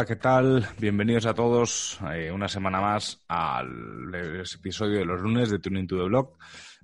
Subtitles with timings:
[0.00, 0.66] Hola, ¿qué tal?
[0.78, 5.98] Bienvenidos a todos eh, una semana más al episodio de los lunes de Tuning to
[5.98, 6.38] the Blog.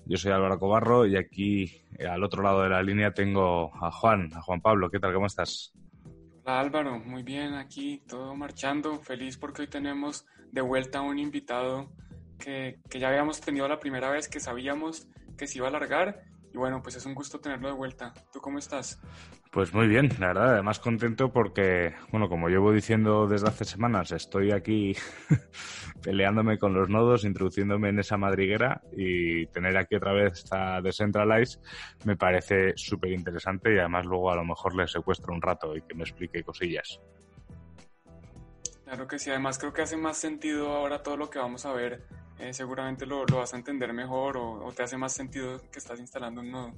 [0.04, 3.90] Yo soy Álvaro Cobarro y aquí eh, al otro lado de la línea tengo a
[3.90, 4.90] Juan, a Juan Pablo.
[4.90, 5.14] ¿Qué tal?
[5.14, 5.72] ¿Cómo estás?
[6.44, 8.98] Hola Álvaro, muy bien aquí, todo marchando.
[8.98, 11.90] Feliz porque hoy tenemos de vuelta un invitado
[12.38, 16.22] que, que ya habíamos tenido la primera vez que sabíamos que se iba a alargar
[16.52, 18.12] y bueno, pues es un gusto tenerlo de vuelta.
[18.30, 19.00] ¿Tú cómo estás?
[19.50, 24.12] Pues muy bien, la verdad, además contento porque, bueno, como llevo diciendo desde hace semanas,
[24.12, 24.94] estoy aquí
[26.02, 31.58] peleándome con los nodos, introduciéndome en esa madriguera y tener aquí otra vez esta Decentralize
[32.04, 35.82] me parece súper interesante y además luego a lo mejor le secuestro un rato y
[35.82, 37.00] que me explique cosillas.
[38.84, 41.72] Claro que sí, además creo que hace más sentido ahora todo lo que vamos a
[41.72, 42.04] ver
[42.38, 45.98] eh, seguramente lo, lo, vas a entender mejor o, te hace más sentido que estás
[45.98, 46.72] instalando un nodo.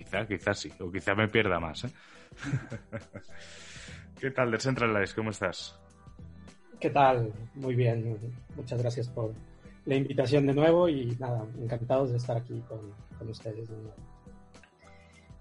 [0.00, 1.84] Quizá, quizás sí, o quizá me pierda más.
[1.84, 1.90] ¿eh?
[4.18, 5.14] ¿Qué tal, Decentralize?
[5.14, 5.78] ¿Cómo estás?
[6.80, 7.30] ¿Qué tal?
[7.54, 8.16] Muy bien.
[8.56, 9.34] Muchas gracias por
[9.84, 12.80] la invitación de nuevo y nada, encantados de estar aquí con,
[13.18, 13.94] con ustedes de nuevo.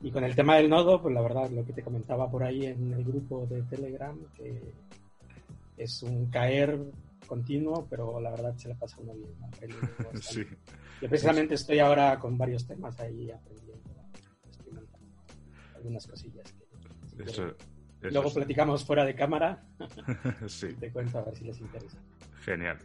[0.01, 2.65] Y con el tema del nodo, pues la verdad, lo que te comentaba por ahí
[2.65, 4.73] en el grupo de Telegram, que
[5.77, 6.77] es un caer
[7.27, 9.71] continuo, pero la verdad se la pasa uno bien.
[10.21, 10.43] sí.
[11.01, 13.88] Yo precisamente estoy ahora con varios temas ahí aprendiendo,
[15.79, 16.53] algunas cosillas.
[18.01, 19.63] Luego platicamos fuera de cámara.
[20.47, 20.73] sí.
[20.79, 21.97] Te cuento a ver si les interesa.
[22.41, 22.77] Genial.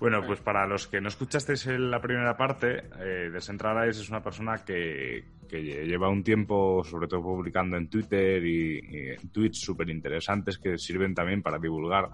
[0.00, 4.22] Bueno, pues para los que no escuchasteis en la primera parte, eh, Decentralize es una
[4.22, 10.58] persona que, que, lleva un tiempo, sobre todo publicando en Twitter y, tweets súper interesantes
[10.58, 12.10] que sirven también para divulgar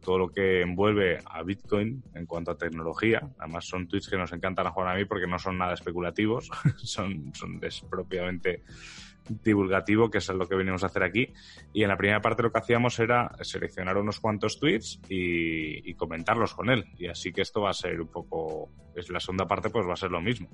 [0.00, 3.28] todo lo que envuelve a Bitcoin en cuanto a tecnología.
[3.38, 6.50] Además, son tweets que nos encantan a Juan a mí porque no son nada especulativos,
[6.76, 7.60] son, son
[7.90, 8.62] propiamente
[9.28, 11.32] divulgativo, que es lo que venimos a hacer aquí.
[11.72, 16.54] Y en la primera parte lo que hacíamos era seleccionar unos cuantos tweets y, comentarlos
[16.54, 16.84] con él.
[16.98, 19.94] Y así que esto va a ser un poco, es la segunda parte pues va
[19.94, 20.48] a ser lo mismo.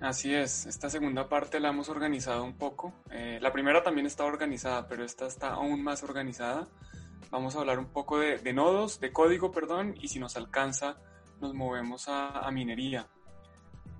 [0.00, 2.94] Así es, esta segunda parte la hemos organizado un poco.
[3.10, 6.68] Eh, la primera también está organizada, pero esta está aún más organizada.
[7.30, 10.96] Vamos a hablar un poco de, nodos, de código, perdón, y si nos alcanza,
[11.40, 13.06] nos movemos a, minería.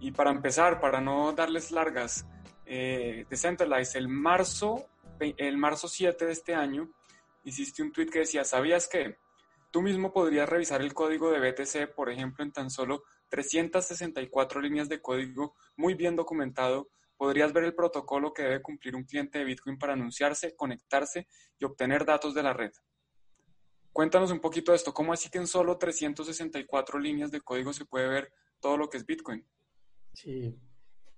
[0.00, 2.26] Y para empezar, para no darles largas,
[2.72, 4.86] eh, Decentralize, el marzo,
[5.18, 6.88] el marzo 7 de este año,
[7.42, 9.18] hiciste un tweet que decía, ¿sabías que
[9.72, 14.88] tú mismo podrías revisar el código de BTC, por ejemplo, en tan solo 364 líneas
[14.88, 16.90] de código muy bien documentado?
[17.16, 21.26] Podrías ver el protocolo que debe cumplir un cliente de Bitcoin para anunciarse, conectarse
[21.58, 22.70] y obtener datos de la red.
[23.92, 24.94] Cuéntanos un poquito de esto.
[24.94, 28.98] ¿Cómo así que en solo 364 líneas de código se puede ver todo lo que
[28.98, 29.44] es Bitcoin?
[30.14, 30.56] Sí.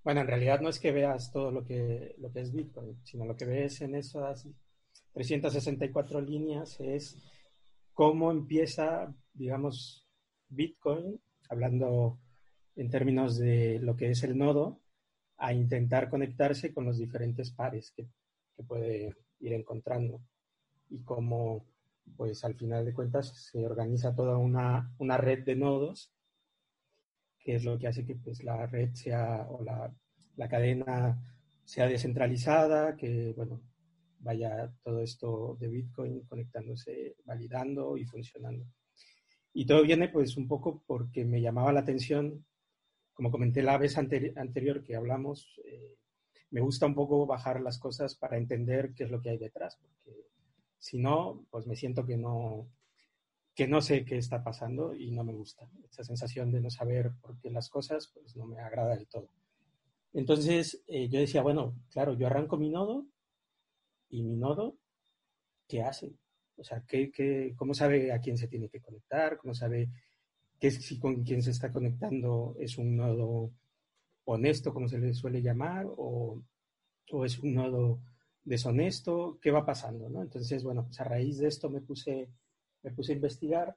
[0.04, 3.24] Bueno, en realidad no es que veas todo lo que, lo que es Bitcoin, sino
[3.24, 4.48] lo que ves en esas
[5.12, 7.16] 364 líneas es
[7.92, 10.08] cómo empieza, digamos,
[10.48, 12.18] Bitcoin, hablando
[12.74, 14.80] en términos de lo que es el nodo,
[15.36, 18.08] a intentar conectarse con los diferentes pares que,
[18.56, 20.20] que puede ir encontrando.
[20.88, 21.64] Y cómo
[22.16, 26.12] pues al final de cuentas se organiza toda una, una red de nodos,
[27.42, 29.92] que es lo que hace que pues, la red sea o la,
[30.36, 31.20] la cadena
[31.64, 33.62] sea descentralizada, que bueno,
[34.20, 38.66] vaya todo esto de Bitcoin conectándose, validando y funcionando.
[39.52, 42.44] Y todo viene pues un poco porque me llamaba la atención,
[43.12, 45.96] como comenté la vez anterior que hablamos, eh,
[46.50, 49.76] me gusta un poco bajar las cosas para entender qué es lo que hay detrás,
[49.80, 50.28] porque
[50.78, 52.68] si no, pues me siento que no,
[53.54, 55.68] que no sé qué está pasando y no me gusta.
[55.90, 59.28] Esa sensación de no saber por qué las cosas, pues no me agrada del todo.
[60.12, 63.06] Entonces eh, yo decía, bueno, claro, yo arranco mi nodo
[64.08, 64.76] y mi nodo,
[65.68, 66.12] ¿qué hace?
[66.56, 69.38] O sea, ¿qué, qué, cómo sabe a quién se tiene que conectar?
[69.38, 69.90] ¿Cómo sabe
[70.58, 73.52] que si con quién se está conectando es un nodo
[74.24, 76.40] honesto, como se le suele llamar, o,
[77.10, 78.00] o es un nodo
[78.44, 80.08] deshonesto, ¿qué va pasando?
[80.08, 80.22] ¿no?
[80.22, 82.28] Entonces, bueno, pues a raíz de esto me puse,
[82.82, 83.76] me puse a investigar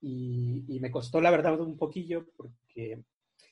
[0.00, 3.02] y, me costó la verdad un poquillo porque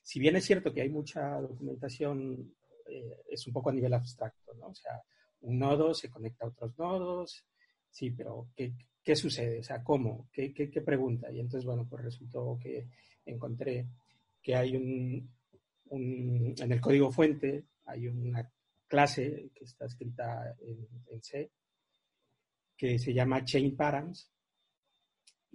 [0.03, 2.53] si bien es cierto que hay mucha documentación,
[2.89, 4.67] eh, es un poco a nivel abstracto, ¿no?
[4.67, 5.01] O sea,
[5.41, 7.45] un nodo se conecta a otros nodos,
[7.89, 9.59] sí, pero ¿qué, qué sucede?
[9.59, 10.29] O sea, ¿cómo?
[10.31, 11.29] ¿Qué, ¿Qué, qué, pregunta?
[11.31, 12.87] Y entonces, bueno, pues resultó que
[13.25, 13.87] encontré
[14.41, 15.29] que hay un,
[15.89, 18.49] un en el código fuente, hay una
[18.87, 21.51] clase que está escrita en, en C,
[22.77, 24.31] que se llama Chain Params,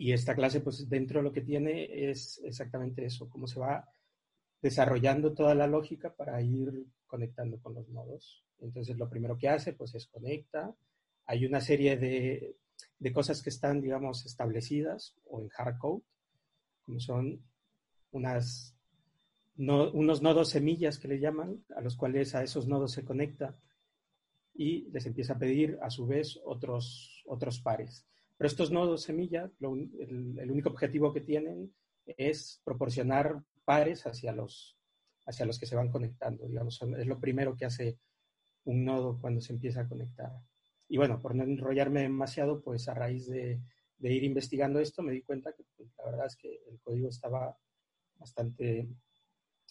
[0.02, 3.88] y esta clase, pues dentro de lo que tiene es exactamente eso, cómo se va
[4.60, 8.44] desarrollando toda la lógica para ir conectando con los nodos.
[8.58, 10.74] Entonces, lo primero que hace, pues es conecta.
[11.26, 12.56] Hay una serie de,
[12.98, 16.02] de cosas que están, digamos, establecidas o en hardcode,
[16.84, 17.40] como son
[18.10, 18.76] unas,
[19.54, 23.56] no, unos nodos semillas que le llaman, a los cuales a esos nodos se conecta
[24.52, 28.04] y les empieza a pedir a su vez otros, otros pares.
[28.42, 31.72] Pero estos nodos semilla, el, único objetivo que tienen
[32.04, 34.76] es proporcionar pares hacia los,
[35.26, 36.48] hacia los que se van conectando.
[36.48, 38.00] Digamos, es lo primero que hace
[38.64, 40.32] un nodo cuando se empieza a conectar.
[40.88, 43.60] Y bueno, por no enrollarme demasiado, pues a raíz de,
[43.98, 47.10] de ir investigando esto me di cuenta que pues, la verdad es que el código
[47.10, 47.56] estaba
[48.16, 48.88] bastante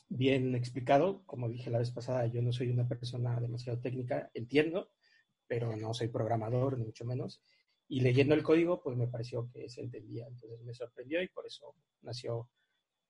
[0.07, 1.25] bien explicado.
[1.25, 4.91] Como dije la vez pasada, yo no soy una persona demasiado técnica, entiendo,
[5.45, 7.43] pero no soy programador, ni mucho menos.
[7.91, 10.25] Y leyendo el código, pues me pareció que se entendía.
[10.25, 12.49] Entonces me sorprendió y por eso nació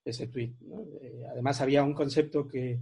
[0.04, 0.56] ese tweet.
[0.62, 0.84] ¿no?
[1.00, 2.80] Eh, además, había un concepto que,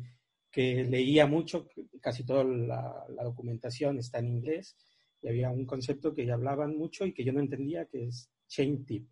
[0.50, 1.68] que leía mucho,
[2.00, 4.78] casi toda la, la, documentación está en inglés,
[5.20, 8.86] y había un concepto que hablaban mucho y que yo no entendía, que es chain
[8.86, 9.06] tip.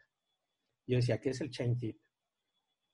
[0.87, 1.99] Yo decía, ¿qué es el chain tip?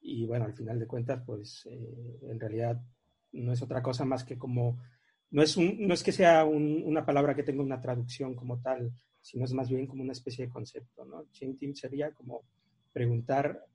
[0.01, 2.83] Y bueno, al final de cuentas, pues eh, en realidad
[3.31, 4.83] no es otra cosa más que como,
[5.31, 8.61] no es, un, no es que sea un, una palabra que tenga una traducción como
[8.61, 8.93] tal,
[9.25, 11.25] sino es más bien como una especie de concepto, ¿no?
[11.33, 12.43] Chain tip sería como
[12.93, 13.67] preguntar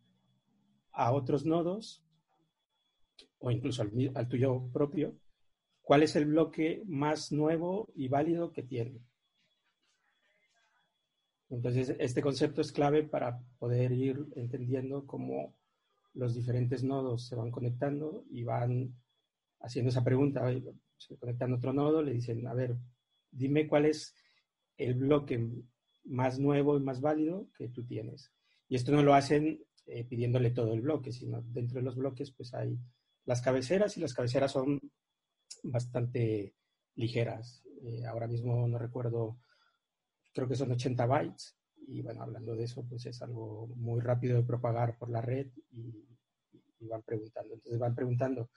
[0.92, 2.06] a otros nodos
[3.40, 5.16] o incluso al, al, tuyo propio,
[5.81, 9.01] cuál es el bloque más nuevo y válido que tiene.
[11.50, 15.56] Entonces, este concepto es clave para poder ir entendiendo cómo
[16.13, 18.94] los diferentes nodos se van conectando y van
[19.62, 20.46] haciendo esa pregunta.
[20.98, 22.75] Se conectan otro nodo, le dicen, a ver,
[23.31, 24.13] dime cuál es
[24.80, 25.48] el bloque
[26.06, 28.31] más nuevo y más válido que tú tienes.
[28.68, 32.31] Y esto no lo hacen eh, pidiéndole todo el bloque, sino dentro de los bloques
[32.31, 32.80] pues hay
[33.26, 34.80] las cabeceras y las cabeceras son
[35.64, 36.56] bastante
[36.96, 37.64] ligeras.
[37.84, 39.38] Eh, ahora mismo no recuerdo,
[40.34, 44.38] creo que son 80 bytes y bueno, hablando de eso pues es algo muy rápido
[44.38, 46.08] de propagar por la red y,
[46.80, 47.54] y van preguntando.
[47.54, 48.50] Entonces van preguntando,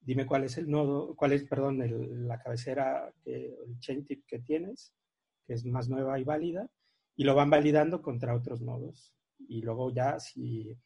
[0.00, 4.24] dime cuál es el nodo, cuál es, perdón, el, la cabecera, que, el chain tip
[4.26, 4.94] que tienes,
[5.46, 6.68] que es más nueva y válida,
[7.16, 10.76] y lo van validando contra otros nodos y luego ya si,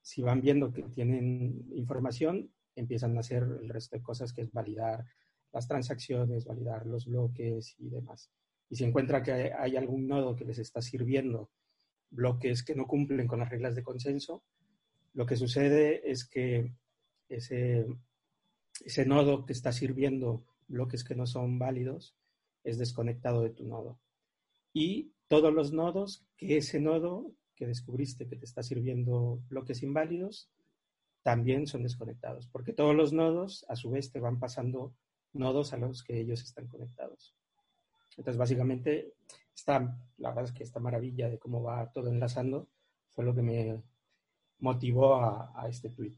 [0.00, 4.52] si van viendo que tienen información, empiezan a hacer el resto de cosas que es
[4.52, 5.04] validar
[5.52, 8.30] las transacciones, validar los bloques y demás.
[8.68, 11.50] Y si encuentra que hay algún nodo que les está sirviendo
[12.10, 14.42] bloques que no cumplen con las reglas de consenso,
[15.14, 16.72] lo que sucede es que
[17.28, 17.86] ese,
[18.84, 22.14] ese nodo que está sirviendo bloques que no son válidos
[22.66, 23.98] es desconectado de tu nodo.
[24.72, 30.50] Y todos los nodos que ese nodo que descubriste que te está sirviendo bloques inválidos,
[31.22, 34.94] también son desconectados, porque todos los nodos a su vez te van pasando
[35.32, 37.34] nodos a los que ellos están conectados.
[38.16, 39.14] Entonces, básicamente,
[39.54, 42.68] esta, la verdad es que esta maravilla de cómo va todo enlazando
[43.10, 43.82] fue lo que me
[44.58, 46.14] motivó a, este tweet.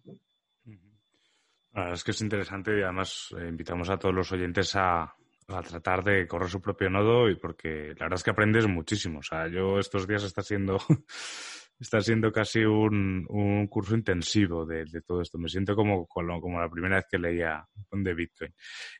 [1.73, 5.14] La verdad es que es interesante y además eh, invitamos a todos los oyentes a,
[5.49, 9.21] a tratar de correr su propio nodo y porque la verdad es que aprendes muchísimo.
[9.21, 10.78] O sea, yo estos días está siendo,
[11.81, 15.38] está siendo casi un, un curso intensivo de, de, todo esto.
[15.38, 18.55] Me siento como, como la primera vez que leía de Bitcoin.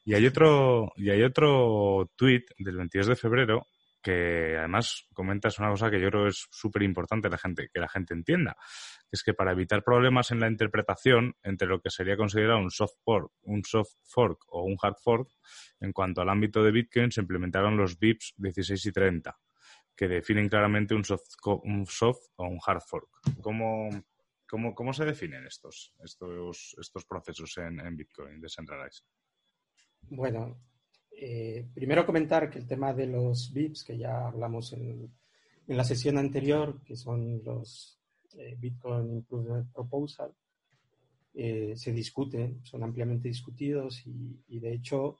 [0.05, 3.67] Y hay otro, y hay otro tweet del 22 de febrero
[4.03, 7.89] que además comentas una cosa que yo creo es súper importante la gente, que la
[7.89, 8.57] gente entienda
[9.11, 12.97] es que para evitar problemas en la interpretación entre lo que sería considerado un soft
[13.03, 15.31] fork, un soft fork o un hard fork,
[15.81, 19.39] en cuanto al ámbito de Bitcoin se implementaron los BIPs 16 y 30,
[19.97, 23.09] que definen claramente un soft, un soft o un hard fork.
[23.41, 23.89] ¿Cómo,
[24.47, 29.05] cómo, cómo se definen estos, estos, estos procesos en, en Bitcoin Decentralized?
[30.03, 30.61] Bueno,
[31.21, 35.11] eh, primero comentar que el tema de los BIPs, que ya hablamos en,
[35.67, 37.99] en la sesión anterior, que son los
[38.35, 40.33] eh, Bitcoin Improvement Proposal,
[41.35, 45.19] eh, se discuten, son ampliamente discutidos y, y, de hecho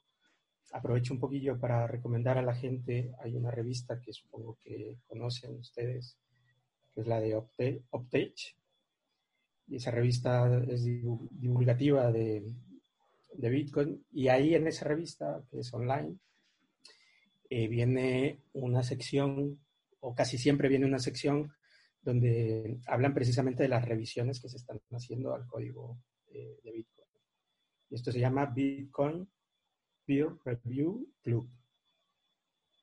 [0.71, 5.57] aprovecho un poquillo para recomendar a la gente, hay una revista que supongo que conocen
[5.57, 6.17] ustedes,
[6.95, 8.57] que es la de Opte, Optech,
[9.67, 12.55] y esa revista es divulgativa de,
[13.39, 16.19] de Bitcoin, y ahí en esa revista, que es online,
[17.49, 19.61] eh, viene una sección,
[20.01, 21.53] o casi siempre viene una sección
[22.03, 25.99] donde hablan precisamente de las revisiones que se están haciendo al código
[26.33, 27.09] eh, de Bitcoin.
[27.91, 29.29] Y esto se llama Bitcoin
[30.05, 31.49] Peer Review Club.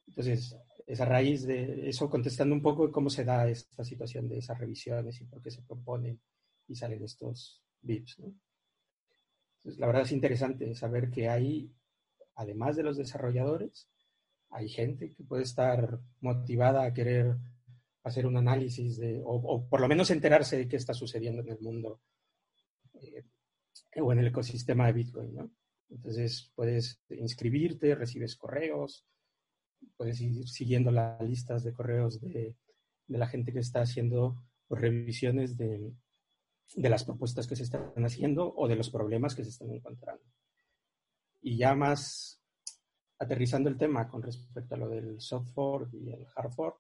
[0.08, 0.56] Entonces,
[0.88, 4.58] es a raíz de eso, contestando un poco cómo se da esta situación de esas
[4.58, 6.22] revisiones y por qué se proponen
[6.68, 8.22] y salen estos VIPs.
[9.66, 11.72] La verdad es interesante saber que hay,
[12.36, 13.90] además de los desarrolladores,
[14.52, 17.36] hay gente que puede estar motivada a querer
[18.04, 21.60] hacer un análisis de, o, por lo menos enterarse de qué está sucediendo en el
[21.60, 22.00] mundo
[22.94, 23.24] eh,
[23.96, 25.52] o en el ecosistema de Bitcoin, ¿no?
[25.90, 29.06] Entonces puedes inscribirte, recibes correos,
[29.98, 32.56] puedes ir siguiendo las listas de correos de,
[33.08, 35.94] la gente que está haciendo revisiones de,
[36.74, 40.24] de, las propuestas que se están haciendo o de los problemas que se están encontrando.
[41.42, 42.42] Y ya más
[43.20, 46.80] aterrizando el tema con respecto a lo del soft fork y el hard fork,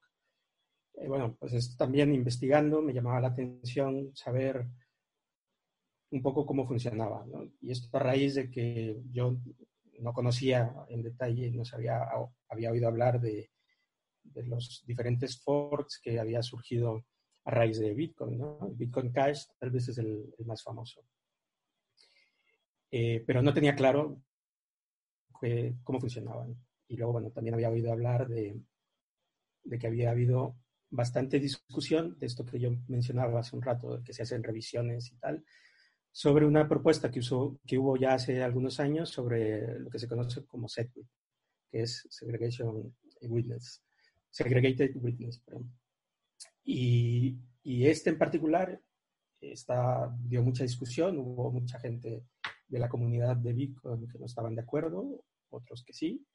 [0.95, 4.65] eh, bueno, pues también investigando me llamaba la atención saber
[6.11, 7.25] un poco cómo funcionaba.
[7.61, 9.37] Y esto a raíz de que yo
[9.99, 12.01] no conocía en detalle, no sabía,
[12.49, 13.51] había oído hablar de,
[14.23, 17.05] de los diferentes forks que había surgido
[17.45, 18.37] a raíz de Bitcoin.
[18.37, 18.59] ¿no?
[18.73, 21.01] Bitcoin Cash tal vez es el, más famoso.
[22.91, 24.21] Eh, pero no tenía claro
[25.83, 26.55] cómo funcionaban.
[26.87, 28.61] Y luego, bueno, también había oído hablar de,
[29.79, 30.55] que había habido
[30.89, 35.17] bastante discusión de esto que yo mencionaba hace un rato, que se hacen revisiones y
[35.17, 35.43] tal,
[36.11, 37.19] sobre una propuesta que,
[37.65, 41.07] que hubo ya hace algunos años sobre lo que se conoce como SETWIT,
[41.69, 43.83] que es Segregation Witness,
[44.29, 45.43] Segregated Witness.
[46.65, 48.81] Y, este en particular
[49.39, 52.25] está, dio mucha discusión, hubo mucha gente
[52.67, 56.25] de la comunidad de Bitcoin que no estaban de acuerdo, otros que sí,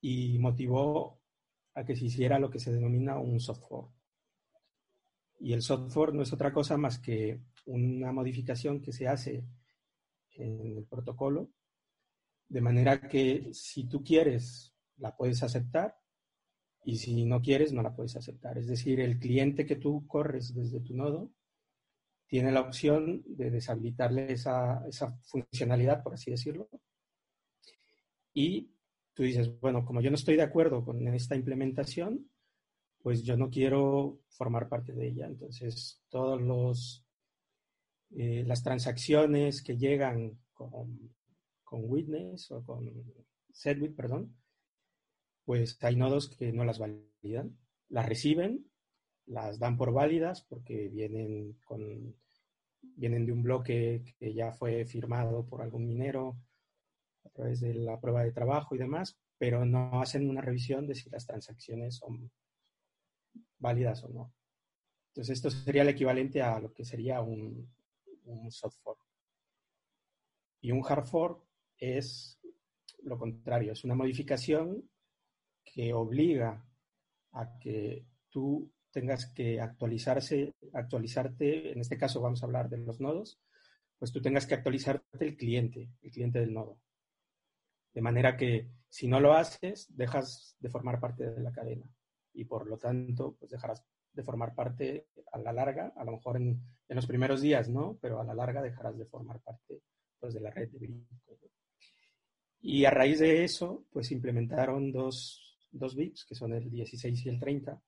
[0.00, 1.20] y motivó
[1.74, 3.88] a que se hiciera lo que se denomina un software.
[5.40, 9.44] Y el software no es otra cosa más que una modificación que se hace
[10.32, 11.50] en el protocolo,
[12.48, 15.98] de manera que si tú quieres, la puedes aceptar
[16.84, 18.58] y si no quieres, no la puedes aceptar.
[18.58, 21.30] Es decir, el cliente que tú corres desde tu nodo
[22.26, 26.68] tiene la opción de deshabilitarle esa, esa funcionalidad, por así decirlo,
[28.34, 28.70] y
[29.14, 32.30] tú dices, bueno, como yo no estoy de acuerdo con esta implementación,
[33.02, 35.26] pues yo no quiero formar parte de ella.
[35.26, 37.08] Entonces, todos los
[38.16, 41.10] eh, las transacciones que llegan con,
[41.70, 42.90] Witness o con
[43.52, 44.34] Segwit, perdón,
[45.48, 47.56] pues hay nodos que no las validan,
[47.88, 48.70] las reciben,
[49.24, 52.14] las dan por válidas porque vienen con
[52.82, 56.36] vienen de un bloque que ya fue firmado por algún minero
[57.24, 60.94] a través de la prueba de trabajo y demás, pero no hacen una revisión de
[60.94, 62.30] si las transacciones son
[63.58, 64.34] válidas o no.
[65.12, 67.72] Entonces, esto sería el equivalente a lo que sería un,
[68.26, 69.00] un soft fork.
[70.60, 71.42] Y un hard fork
[71.78, 72.38] es
[73.02, 74.86] lo contrario, es una modificación
[75.74, 76.64] que obliga
[77.32, 83.00] a que tú tengas que actualizarse, actualizarte, en este caso vamos a hablar de los
[83.00, 83.40] nodos,
[83.98, 86.80] pues tú tengas que actualizarte el cliente, el cliente del nodo.
[87.92, 91.90] De manera que si no lo haces, dejas de formar parte de la cadena
[92.32, 96.36] y por lo tanto, pues dejarás de formar parte a la larga, a lo mejor
[96.36, 97.98] en, los primeros días, ¿no?
[98.00, 99.82] Pero a la larga dejarás de formar parte
[100.18, 101.06] pues, de la red de Bitcoin.
[102.60, 107.28] Y a raíz de eso, pues implementaron dos, dos VIPs, que son el 16 y
[107.28, 107.80] el 30,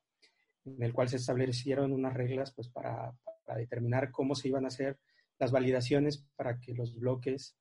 [0.65, 3.13] en el cual se establecieron unas reglas pues, para,
[3.45, 4.99] para determinar cómo se iban a hacer
[5.39, 7.57] las validaciones para que los bloques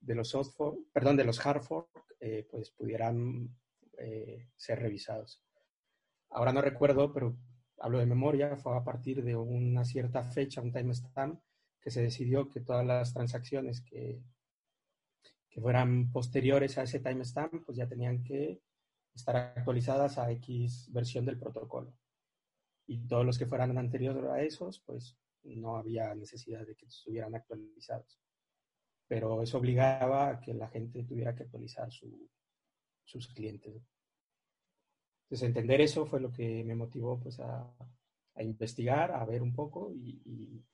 [0.00, 1.88] de los soft fork, perdón, de los hard fork,
[2.20, 3.54] eh, pues pudieran
[3.98, 5.42] eh, ser revisados.
[6.30, 7.36] Ahora no recuerdo, pero
[7.78, 11.40] hablo de memoria, fue a partir de una cierta fecha, un timestamp,
[11.80, 14.22] que se decidió que todas las transacciones que,
[15.52, 18.62] que fueran posteriores a ese timestamp, pues ya tenían que
[19.14, 21.92] estar actualizadas a X versión del protocolo.
[22.86, 27.34] Y todos los que fueran anteriores a esos, pues no había necesidad de que estuvieran
[27.34, 28.22] actualizados
[29.12, 31.90] pero eso obligaba a que la gente tuviera que actualizar
[33.04, 33.74] sus clientes.
[35.24, 37.70] Entonces, entender eso fue lo que me motivó pues, a,
[38.36, 40.64] investigar, a ver un poco y, y,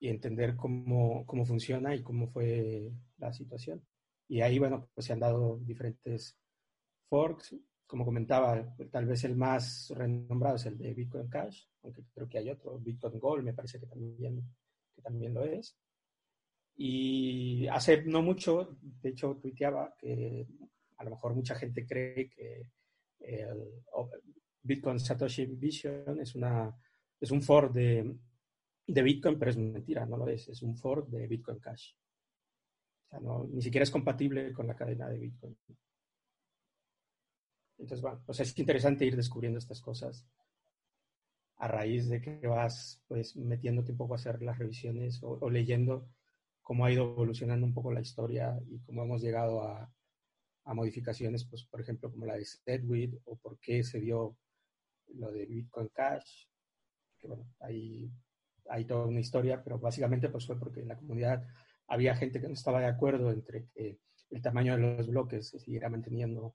[0.00, 3.84] entender cómo, cómo, funciona y cómo fue la situación.
[4.28, 6.38] Y ahí, bueno, pues se han dado diferentes
[7.08, 7.56] forks.
[7.86, 12.38] Como comentaba, tal vez el más renombrado es el de Bitcoin Cash, aunque creo que
[12.38, 14.44] hay otro, Bitcoin Gold, me parece que también,
[14.94, 15.76] que también lo es.
[16.76, 20.46] Y hace no mucho, de hecho, tuiteaba que
[20.98, 22.70] a lo mejor mucha gente cree que
[23.20, 23.70] el
[24.62, 26.72] Bitcoin Satoshi Vision es, una,
[27.18, 28.14] es un fork de,
[28.88, 31.92] de Bitcoin, pero es mentira, no lo es, es un fork de Bitcoin Cash.
[33.04, 35.56] O sea, ni siquiera es compatible con la cadena de Bitcoin.
[37.78, 40.26] Entonces, bueno, pues es interesante ir descubriendo estas cosas
[41.58, 46.08] a raíz de que vas pues metiéndote un poco a hacer las revisiones o, leyendo
[46.62, 49.92] cómo ha ido evolucionando un poco la historia y cómo hemos llegado a,
[50.64, 54.36] a modificaciones, pues por ejemplo como la de Sedwit o por qué se dio
[55.14, 56.46] lo de Bitcoin Cash,
[57.18, 58.10] que bueno, hay,
[58.68, 61.46] hay toda una historia, pero básicamente pues fue porque en la comunidad
[61.86, 63.98] había gente que no estaba de acuerdo entre que
[64.30, 66.54] el tamaño de los bloques se siguiera manteniendo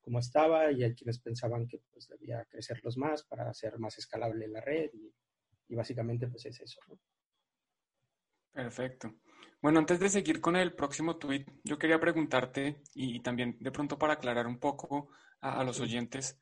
[0.00, 4.48] como estaba y hay quienes pensaban que pues, debía crecerlos más para hacer más escalable
[4.48, 5.14] la red y,
[5.74, 6.80] básicamente pues es eso.
[8.52, 9.14] Perfecto.
[9.62, 13.96] Bueno, antes de seguir con el próximo tweet, yo quería preguntarte y, también de pronto
[13.96, 16.36] para aclarar un poco a, los oyentes,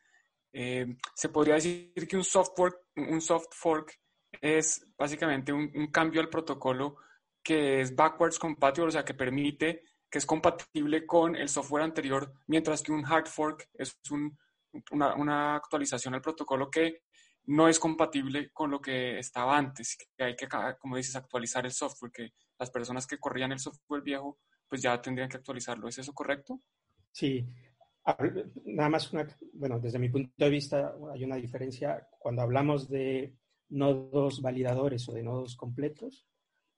[0.53, 3.93] eh, ¿se podría decir que un software, un soft fork
[4.41, 6.97] es básicamente un, un cambio al protocolo
[7.43, 12.33] que es backwards compatible, o sea, que permite que es compatible con el software anterior,
[12.47, 13.99] mientras que un hard fork es
[14.91, 17.03] una, actualización al protocolo que
[17.47, 20.47] no es compatible con lo que estaba antes, que hay que,
[20.79, 25.01] como dices, actualizar el software, que las personas que corrían el software viejo, pues ya
[25.01, 25.89] tendrían que actualizarlo.
[25.89, 26.61] ¿Es eso correcto?
[27.11, 27.47] Sí.
[28.65, 29.11] Nada más,
[29.53, 33.35] bueno, desde mi punto de vista hay una diferencia cuando hablamos de
[33.69, 36.27] nodos validadores o de nodos completos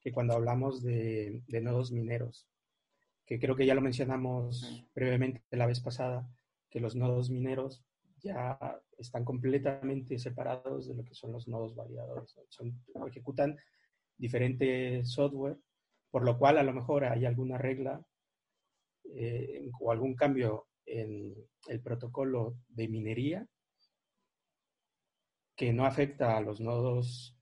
[0.00, 2.50] que cuando hablamos de nodos mineros
[3.30, 6.28] que creo que ya lo mencionamos brevemente la vez pasada,
[6.68, 7.84] que los nodos mineros
[8.18, 8.58] ya
[8.98, 12.36] están completamente separados de lo que son los nodos validadores.
[12.48, 13.56] Son, ejecutan
[14.18, 15.58] diferente software,
[16.10, 18.04] por lo cual a lo mejor hay alguna regla
[19.14, 21.32] eh, o algún cambio en
[21.68, 23.46] el protocolo de minería
[25.60, 27.36] que no afecta a los nodos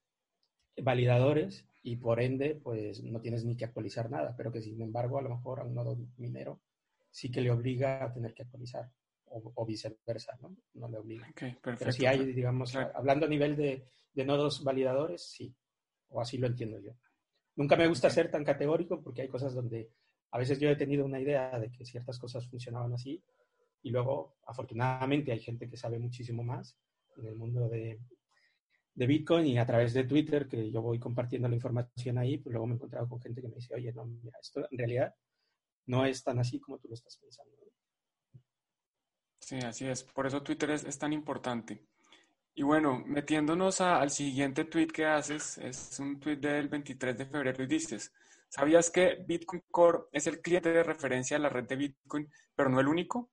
[0.76, 5.20] validadores y por ende, pues no tienes ni que actualizar nada, pero que sin embargo
[5.20, 6.61] a lo mejor a un nodo minero
[7.12, 8.90] sí que le obliga a tener que actualizar
[9.26, 10.57] o, viceversa, ¿no?
[10.74, 11.28] No le obliga.
[11.62, 15.54] pero si hay, digamos, hablando a nivel de, de, nodos validadores, sí,
[16.09, 16.94] o así lo entiendo yo.
[17.54, 19.92] Nunca me gusta ser tan categórico porque hay cosas donde
[20.33, 23.22] a veces yo he tenido una idea de que ciertas cosas funcionaban así
[23.81, 26.76] y luego, afortunadamente, hay gente que sabe muchísimo más
[27.18, 28.00] en el mundo de,
[28.94, 32.52] de Bitcoin y a través de Twitter, que yo voy compartiendo la información ahí, pues
[32.52, 35.14] luego me he encontrado con gente que me dice, oye, no, mira, esto en realidad
[35.87, 37.52] no es tan así como tú lo estás pensando.
[39.40, 40.02] Sí, así es.
[40.02, 41.87] Por eso Twitter es, tan importante.
[42.54, 47.62] Y bueno, metiéndonos al siguiente tweet que haces, es un tweet del 23 de febrero
[47.62, 48.12] y dices,
[48.48, 52.68] ¿sabías que Bitcoin Core es el cliente de referencia de la red de Bitcoin, pero
[52.68, 53.31] no el único?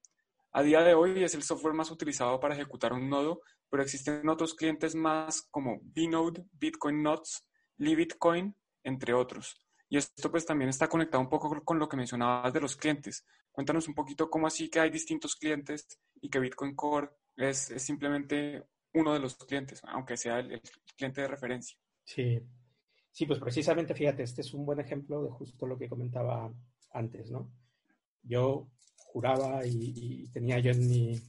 [0.52, 3.42] A día de hoy es el software más utilizado para ejecutar un nodo
[3.76, 9.62] pero existen otros clientes más como Bnode, Bitcoin Notes, LibitCoin, entre otros.
[9.90, 13.26] Y esto pues también está conectado un poco con lo que mencionabas de los clientes.
[13.52, 18.64] Cuéntanos un poquito cómo así que hay distintos clientes y que Bitcoin Core es, simplemente
[18.94, 20.62] uno de los clientes, aunque sea el,
[20.96, 21.78] cliente de referencia.
[22.06, 22.40] Sí.
[23.12, 26.50] sí, pues precisamente fíjate, este es un buen ejemplo de justo lo que comentaba
[26.92, 27.52] antes, ¿no?
[28.24, 31.22] Yo juraba y, y tenía yo en mi,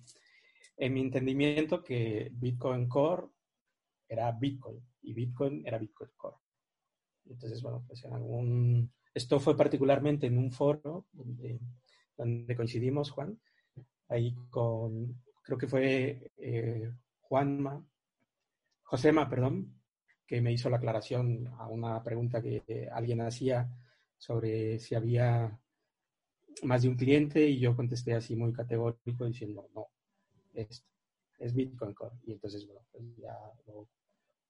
[0.76, 3.28] en mi entendimiento que Bitcoin Core
[4.08, 6.36] era Bitcoin y Bitcoin era Bitcoin Core.
[7.26, 8.92] Entonces, bueno, pues en algún...
[9.12, 13.40] Esto fue particularmente en un foro donde, coincidimos, Juan,
[14.08, 17.84] ahí con, creo que fue eh, Juanma,
[18.82, 19.80] Josema, perdón,
[20.26, 23.68] que me hizo la aclaración a una pregunta que alguien hacía
[24.18, 25.58] sobre si había
[26.62, 29.88] más de un cliente y yo contesté así muy categórico diciendo, no,
[30.56, 30.84] es,
[31.38, 32.16] es Bitcoin Core.
[32.24, 33.36] Y entonces, bueno, pues ya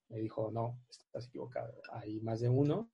[0.09, 1.81] me dijo, no, estás equivocado.
[1.91, 2.91] Hay más de uno,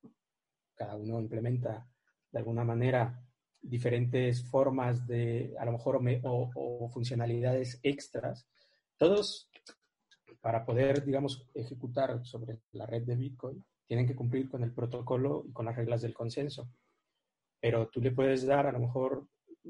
[0.76, 1.88] cada uno implementa
[2.32, 3.24] de alguna manera
[3.62, 8.46] diferentes formas de, a lo mejor, o, funcionalidades extras,
[8.98, 9.50] todos
[10.42, 15.46] para poder, digamos, ejecutar sobre la red de Bitcoin, tienen que cumplir con el protocolo
[15.48, 16.70] y con las reglas del consenso.
[17.62, 19.28] Pero tú le puedes dar a lo mejor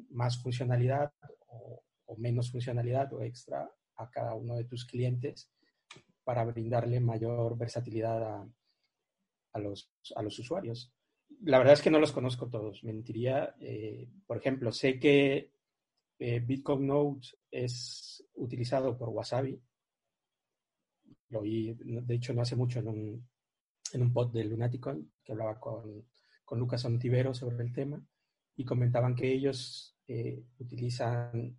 [0.10, 1.14] más funcionalidad
[1.48, 1.84] o,
[2.18, 5.52] menos funcionalidad o extra a cada uno de tus clientes
[6.24, 8.50] para brindarle mayor versatilidad a,
[9.54, 10.94] a, los, a los usuarios.
[11.42, 13.56] La verdad es que no los conozco todos, mentiría.
[13.60, 15.52] Eh, por ejemplo, sé que
[16.20, 19.62] eh, Bitcoin Notes es utilizado por Wasabi.
[21.30, 23.30] Lo oí, de hecho, no hace mucho en un,
[23.92, 26.08] en un pod de Lunaticon que hablaba con,
[26.46, 28.02] con Lucas Ontivero sobre el tema
[28.56, 31.58] y comentaban que ellos eh, utilizan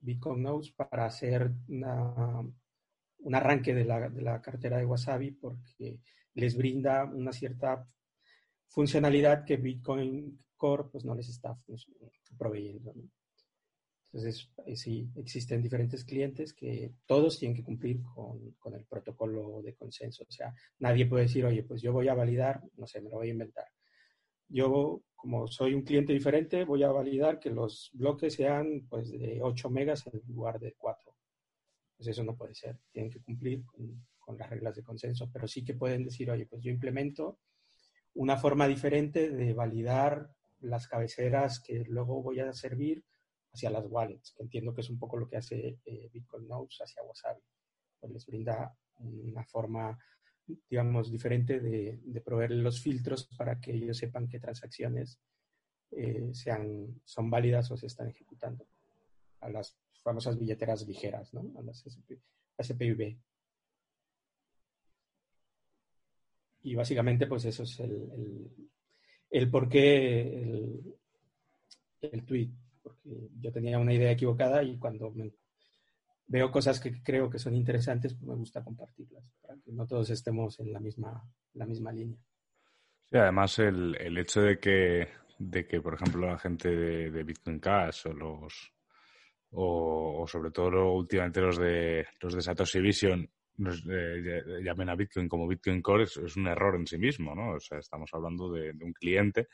[0.00, 6.00] Bitcoin Nodes para hacer un arranque de la, de la, cartera de Wasabi porque
[6.34, 7.86] les brinda una cierta
[8.68, 11.56] funcionalidad que Bitcoin Core pues, no les está
[12.36, 12.92] proveyendo.
[14.10, 19.60] Entonces, eh, sí, existen diferentes clientes que todos tienen que cumplir con, con, el protocolo
[19.62, 20.24] de consenso.
[20.26, 23.16] O sea, nadie puede decir, oye, pues yo voy a validar, no sé, me lo
[23.16, 23.66] voy a inventar.
[24.48, 29.40] Yo, como soy un cliente diferente, voy a validar que los bloques sean pues, de
[29.42, 31.12] 8 megas en lugar de 4.
[31.96, 32.78] Pues eso no puede ser.
[32.92, 36.62] Tienen que cumplir con, las reglas de consenso, pero sí que pueden decir, oye, pues
[36.62, 37.40] yo implemento
[38.14, 43.02] una forma diferente de validar las cabeceras que luego voy a servir
[43.52, 46.78] hacia las wallets, que entiendo que es un poco lo que hace eh, Bitcoin Notes
[46.80, 47.40] hacia Wasabi.
[47.98, 49.98] Pues les brinda una forma,
[50.68, 55.20] digamos, diferente de, de proveer los filtros para que ellos sepan qué transacciones
[55.90, 58.66] eh, sean, son válidas o se están ejecutando.
[59.40, 61.52] A las famosas billeteras ligeras, ¿no?
[61.58, 61.84] A las
[62.58, 63.18] SPV.
[66.62, 68.70] Y básicamente, pues eso es el, el,
[69.30, 70.94] el por qué el,
[72.00, 72.50] el tweet
[72.82, 75.12] porque yo tenía una idea equivocada y cuando
[76.28, 80.10] veo cosas que creo que son interesantes, pues me gusta compartirlas, para que no todos
[80.10, 81.22] estemos en la misma,
[81.54, 82.18] la misma línea.
[83.06, 87.58] Sí, además el, el hecho de que, de que, por ejemplo, la gente de, Bitcoin
[87.58, 88.72] Cash o los
[89.50, 95.26] o, sobre todo últimamente los de los de Satoshi Vision nos eh, llamen a Bitcoin
[95.26, 97.54] como Bitcoin Core es, un error en sí mismo, ¿no?
[97.54, 99.48] O sea, estamos hablando de un cliente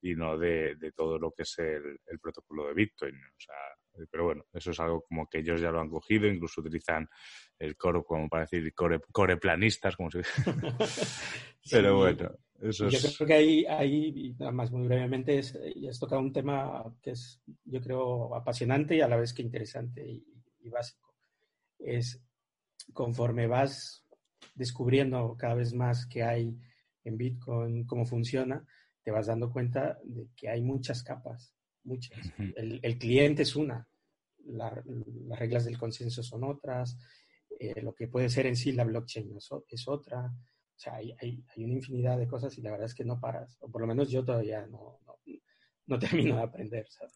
[0.00, 3.14] y no de, de todo lo que es el, el, protocolo de Bitcoin.
[3.14, 3.54] O sea,
[4.10, 7.08] pero bueno, eso es algo como que ellos ya lo han cogido, incluso utilizan
[7.58, 10.32] el core como para decir core, core planistas, como se dice.
[11.70, 12.30] pero bueno,
[12.60, 13.02] eso es...
[13.02, 15.58] Yo creo que ahí, ahí, nada más muy brevemente, es,
[15.88, 20.06] has tocado un tema que es, yo creo, apasionante y a la vez que interesante
[20.06, 20.24] y,
[20.60, 21.14] y básico.
[21.78, 22.22] Es
[22.92, 24.04] conforme vas
[24.54, 26.56] descubriendo cada vez más que hay
[27.04, 28.64] en Bitcoin, cómo funciona,
[29.08, 32.30] te vas dando cuenta de que hay muchas capas, muchas.
[32.56, 33.88] El, el cliente es una,
[34.44, 36.98] la, las reglas del consenso son otras,
[37.58, 40.26] eh, lo que puede ser en sí la blockchain es, es otra.
[40.26, 43.18] O sea, hay, hay, hay, una infinidad de cosas y la verdad es que no
[43.18, 45.14] paras, o por lo menos yo todavía no, no,
[45.86, 47.14] no termino de aprender, ¿sabes?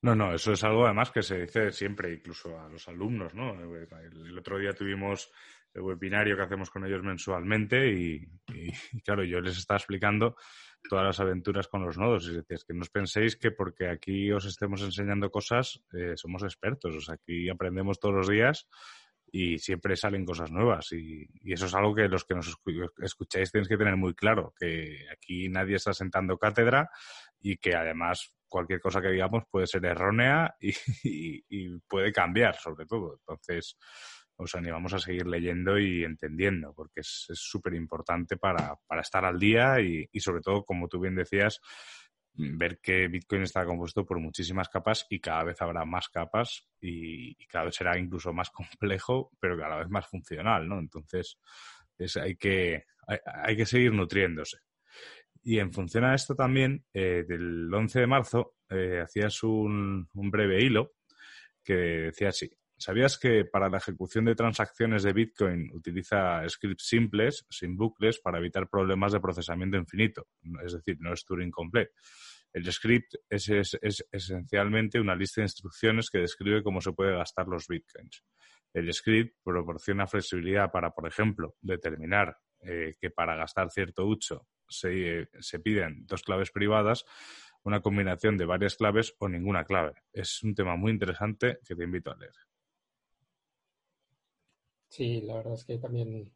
[0.00, 3.52] No, no, eso es algo además que se dice siempre, incluso a los alumnos, ¿no?
[3.52, 5.30] El otro día tuvimos
[5.74, 8.14] el webinario que hacemos con ellos mensualmente y,
[8.52, 10.36] y, y claro, yo les estaba explicando
[10.88, 12.26] todas las aventuras con los nodos.
[12.26, 16.42] Es decir, que no os penséis que porque aquí os estemos enseñando cosas, eh, somos
[16.42, 16.94] expertos.
[16.94, 18.68] O sea, aquí aprendemos todos los días
[19.30, 20.92] y siempre salen cosas nuevas.
[20.92, 22.48] Y, y, eso es algo que los que nos
[23.02, 26.90] escucháis tenéis que tener muy claro, que aquí nadie está sentando cátedra
[27.40, 30.70] y que además cualquier cosa que digamos puede ser errónea y,
[31.04, 33.18] y, y puede cambiar sobre todo.
[33.20, 33.76] Entonces,
[34.38, 39.38] os animamos a seguir leyendo y entendiendo, porque es súper importante para, para, estar al
[39.38, 41.60] día y, y, sobre todo, como tú bien decías,
[42.38, 47.34] ver que Bitcoin está compuesto por muchísimas capas y cada vez habrá más capas y,
[47.46, 48.50] cada vez será incluso más
[48.90, 50.78] complejo, pero cada vez más funcional, ¿no?
[50.78, 51.38] Entonces,
[51.98, 54.58] es, hay, que, hay, hay que seguir nutriéndose.
[55.42, 60.30] Y en función a esto también, eh, del 11 de marzo, eh, hacías un, un
[60.30, 60.92] breve hilo
[61.64, 67.44] que decía así, ¿Sabías que para la ejecución de transacciones de Bitcoin utiliza scripts simples,
[67.50, 70.28] sin bucles, para evitar problemas de procesamiento infinito?
[70.64, 71.92] Es decir, no es Turing completo.
[72.52, 77.16] El script es, es, es, esencialmente una lista de instrucciones que describe cómo se puede
[77.16, 78.24] gastar los bitcoins.
[78.72, 85.28] El script proporciona flexibilidad para, por ejemplo, determinar eh, que para gastar cierto uso se
[85.64, 87.04] piden dos claves privadas,
[87.64, 89.94] una combinación de varias claves o ninguna clave.
[90.12, 92.47] Es un tema muy interesante que te invito a leer.
[94.88, 96.32] Sí, la verdad es que también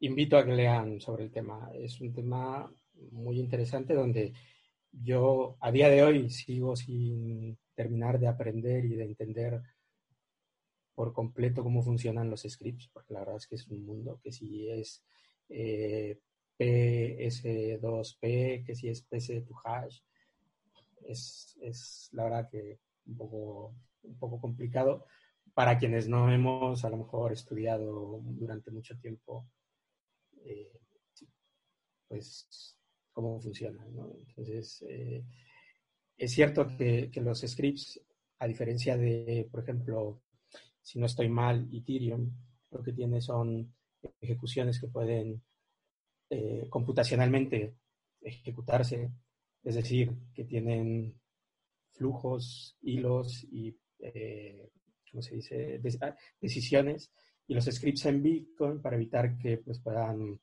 [0.00, 1.70] invito a que lean sobre el tema.
[1.74, 2.72] Es un tema
[3.10, 4.32] muy interesante donde
[4.90, 9.62] yo a día de hoy sigo sin terminar de aprender y de entender
[10.94, 14.32] por completo cómo funcionan los scripts, porque la verdad es que es un mundo que
[14.32, 15.02] si es
[15.48, 16.18] eh,
[16.58, 20.02] PS2P, que si es PC2Hash,
[21.06, 25.06] es, es la verdad que un poco, un poco complicado
[25.54, 29.48] para quienes no hemos a lo mejor estudiado durante mucho tiempo,
[30.44, 30.72] eh,
[32.08, 32.78] pues
[33.12, 33.84] cómo funciona.
[33.86, 35.24] Entonces, eh,
[36.16, 38.00] es cierto que, los scripts,
[38.38, 40.22] a diferencia de, por ejemplo,
[40.80, 42.30] si no estoy mal, Ethereum,
[42.70, 43.74] lo que tiene son
[44.20, 45.42] ejecuciones que pueden
[46.30, 47.76] eh, computacionalmente
[48.20, 49.12] ejecutarse,
[49.62, 51.20] es decir, que tienen
[51.90, 53.76] flujos, hilos y,
[55.12, 57.12] ¿cómo se dice?, ah, decisiones
[57.46, 60.40] y los scripts en Bitcoin para evitar que pues, puedan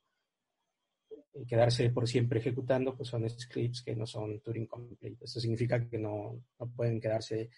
[1.46, 5.24] quedarse por siempre ejecutando, pues son scripts que no son Turing complete.
[5.24, 7.50] Esto significa que no, no pueden quedarse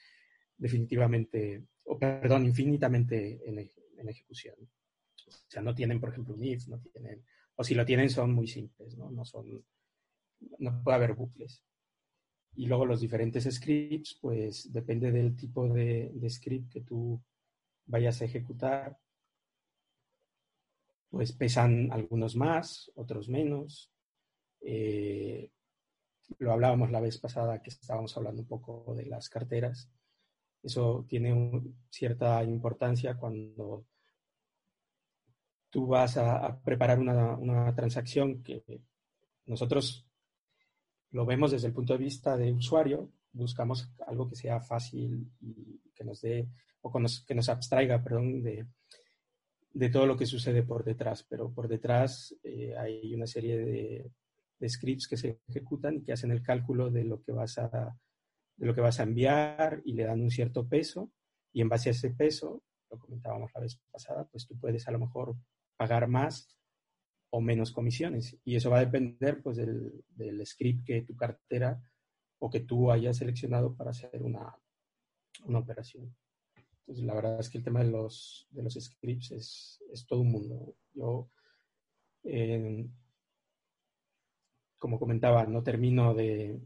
[0.57, 4.57] definitivamente, o perdón, infinitamente en, en, ejecución.
[4.61, 7.25] O sea, no tienen, por ejemplo, un if, no tienen,
[7.57, 9.11] o si lo tienen son muy simples, ¿no?
[9.11, 9.64] No son,
[10.59, 11.62] no puede haber bucles.
[12.55, 17.21] Y luego los diferentes scripts, pues depende del tipo de, script que tú
[17.87, 18.99] vayas a ejecutar,
[21.09, 23.91] pues pesan algunos más, otros menos.
[24.61, 25.51] Eh,
[26.38, 29.91] lo hablábamos la vez pasada que estábamos hablando un poco de las carteras.
[30.62, 31.35] Eso tiene
[31.91, 33.87] cierta importancia cuando
[35.71, 38.62] tú vas a, preparar una, una, transacción que
[39.47, 40.07] nosotros
[41.12, 45.81] lo vemos desde el punto de vista de usuario, buscamos algo que sea fácil y
[45.94, 46.48] que nos dé,
[46.81, 46.92] o
[47.27, 48.66] que nos abstraiga, perdón, de,
[49.75, 54.11] de todo lo que sucede por detrás, pero por detrás eh, hay una serie de,
[54.68, 57.98] scripts que se ejecutan y que hacen el cálculo de lo que vas a
[58.57, 61.11] de lo que vas a enviar y le dan un cierto peso.
[61.53, 64.92] Y en base a ese peso, lo comentábamos la vez pasada, pues tú puedes a
[64.92, 65.35] lo mejor
[65.77, 66.57] pagar más
[67.35, 71.81] o menos comisiones y eso va a depender pues del, del script que tu cartera
[72.38, 74.55] o que tú hayas seleccionado para hacer una,
[75.45, 76.14] una operación.
[76.81, 80.21] Entonces, la verdad es que el tema de los, de los scripts es, es todo
[80.21, 80.75] un mundo.
[80.92, 81.31] Yo,
[84.79, 86.61] como comentaba, no termino de,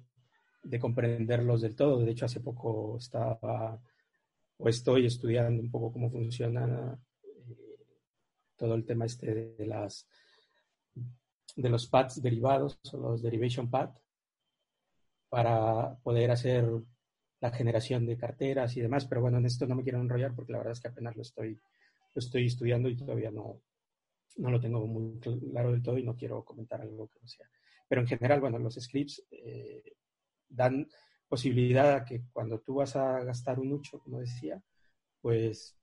[0.63, 1.99] de, comprenderlos del todo.
[1.99, 3.81] De hecho, hace poco estaba
[4.59, 7.77] o estoy estudiando un poco cómo funciona eh,
[8.57, 10.09] todo el tema este de, las
[11.57, 14.01] de los paths derivados o los derivation paths
[15.29, 16.69] para poder hacer
[17.41, 20.53] la generación de carteras y demás, pero bueno, en esto no me quiero enrollar porque
[20.53, 23.61] la verdad es que apenas lo estoy, lo estoy estudiando y todavía no,
[24.37, 27.47] no lo tengo muy claro del todo y no quiero comentar algo que no sea.
[27.89, 29.83] Pero en general, bueno, los scripts eh,
[30.49, 30.89] dan
[31.29, 34.63] posibilidad a que cuando tú vas a gastar un mucho, como decía,
[35.21, 35.77] pues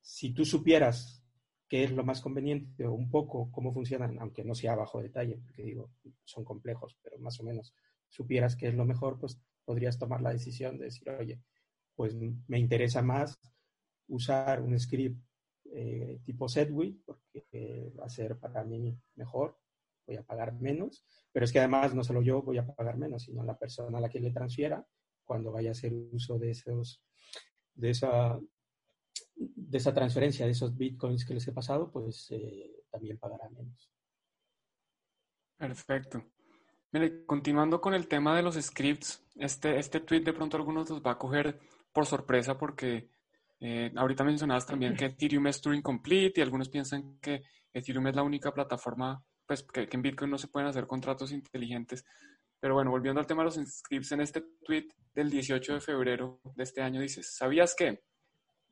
[0.00, 1.25] si tú supieras
[1.68, 5.38] qué es lo más conveniente o un poco cómo funcionan, aunque no sea bajo detalle,
[5.38, 5.90] porque digo,
[6.24, 7.74] son complejos, pero más o menos
[8.08, 11.40] supieras qué es lo mejor, pues podrías tomar la decisión de decir, oye,
[11.94, 12.14] pues
[12.46, 13.38] me interesa más
[14.08, 15.20] usar un script
[15.72, 19.58] eh, tipo Segwit porque va a ser para mí mejor,
[20.06, 23.24] voy a pagar menos, pero es que además no solo yo voy a pagar menos,
[23.24, 24.86] sino la persona a la que le transfiera
[25.24, 27.02] cuando vaya a hacer uso de esos
[27.74, 28.40] de esa
[29.36, 33.90] de esa transferencia de esos bitcoins que les he pasado, pues eh, también pagará menos.
[35.56, 36.24] Perfecto
[37.26, 41.12] continuando con el tema de los scripts, este, este tweet de pronto algunos los va
[41.12, 41.58] a coger
[41.92, 43.10] por sorpresa porque
[43.60, 48.16] eh, ahorita mencionabas también que Ethereum es Turing Complete y algunos piensan que Ethereum es
[48.16, 52.04] la única plataforma, pues que, en Bitcoin no se pueden hacer contratos inteligentes.
[52.58, 56.40] Pero bueno, volviendo al tema de los scripts, en este tweet del 18 de febrero
[56.54, 58.02] de este año dices, ¿sabías que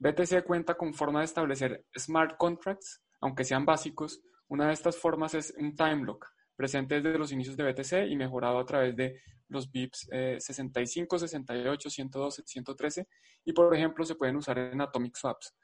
[0.04, 4.20] BTC cuenta con forma de establecer smart contracts, aunque sean básicos?
[4.48, 8.14] Una de estas formas es un time lock presente desde los inicios de BTC y
[8.14, 13.08] mejorado a través de los VIPs 65, 68, 112, 113
[13.46, 15.56] y por ejemplo se pueden usar en Atomic Swaps.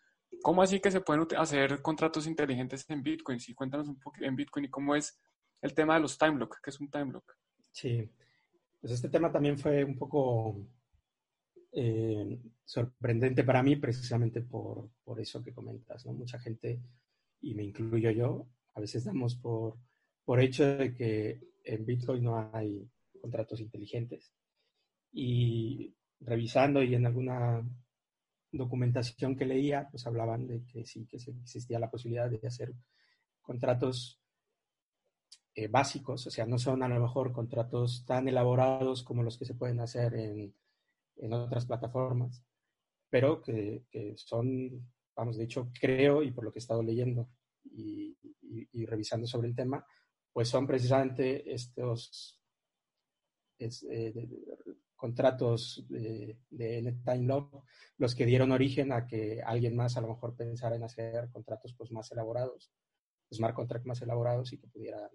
[0.42, 3.38] ¿Cómo así que se pueden hacer contratos inteligentes en Bitcoin?
[3.38, 5.20] Sí, cuéntanos un poco en Bitcoin y cómo es
[5.61, 7.37] el tema de los time lock, ¿qué es un time lock?
[7.72, 8.11] Sí,
[8.81, 10.57] pues este tema también fue un poco
[11.72, 16.12] eh, sorprendente para mí precisamente por, por eso que comentas, ¿no?
[16.12, 16.80] Mucha gente,
[17.40, 19.78] y me incluyo yo, a veces damos por
[20.30, 22.88] por hecho de que en Bitcoin no hay
[23.20, 24.33] contratos inteligentes.
[25.12, 27.68] Y revisando y en alguna
[28.52, 32.72] documentación que leía, pues hablaban de que sí, que existía la posibilidad de hacer
[33.42, 34.20] contratos
[35.56, 39.46] eh, básicos, o sea, no son a lo mejor contratos tan elaborados como los que
[39.46, 40.54] se pueden hacer en,
[41.16, 42.42] en otras plataformas,
[43.09, 47.29] pero que, que, son, vamos, de hecho, creo, y por lo que he estado leyendo
[47.64, 48.16] y,
[48.87, 49.85] revisando sobre el tema,
[50.33, 52.40] pues son precisamente estos
[53.59, 54.29] eh,
[54.96, 57.64] contratos de, de Time Lock
[57.99, 61.75] los que dieron origen a que alguien más a lo mejor pensara en hacer contratos
[61.77, 62.73] pues, más elaborados,
[63.33, 65.11] smart contracts más elaborados y que pudieran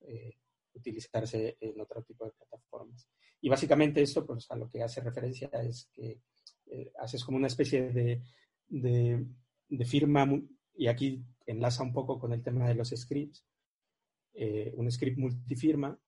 [0.00, 0.36] eh,
[0.76, 3.08] utilizarse en otro tipo de plataformas.
[3.40, 6.20] Y básicamente esto pues, a lo que hace referencia es que
[6.66, 8.22] eh, haces como una especie de,
[8.68, 10.28] de firma,
[10.74, 13.44] y aquí enlaza un poco con el tema de los scripts,
[14.34, 15.98] eh, un script multifirma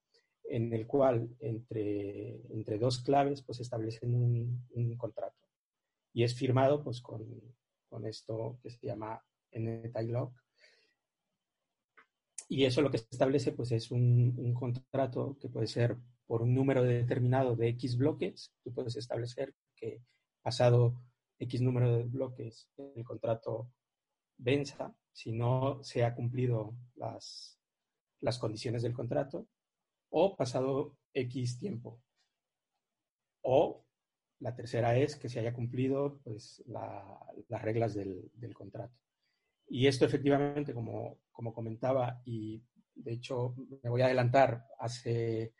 [0.43, 5.47] en el cual entre, entre dos claves pues establecen un, contrato.
[6.13, 7.25] Y es firmado pues con,
[7.87, 10.33] con esto que se llama NTILOG.
[12.49, 16.53] Y eso lo que establece pues es un, un, contrato que puede ser por un
[16.53, 18.51] número determinado de X bloques.
[18.63, 20.01] Tú puedes establecer que
[20.41, 20.99] pasado
[21.37, 23.71] X número de bloques el contrato
[24.37, 27.59] venza si no se ha cumplido las,
[28.21, 29.47] las condiciones del contrato
[30.09, 32.01] o pasado X tiempo.
[33.41, 33.85] O
[34.39, 38.95] la tercera es que se haya cumplido pues, las reglas del, contrato.
[39.69, 42.61] Y esto efectivamente, como, como comentaba, y
[42.95, 45.53] de hecho me voy a adelantar, hace,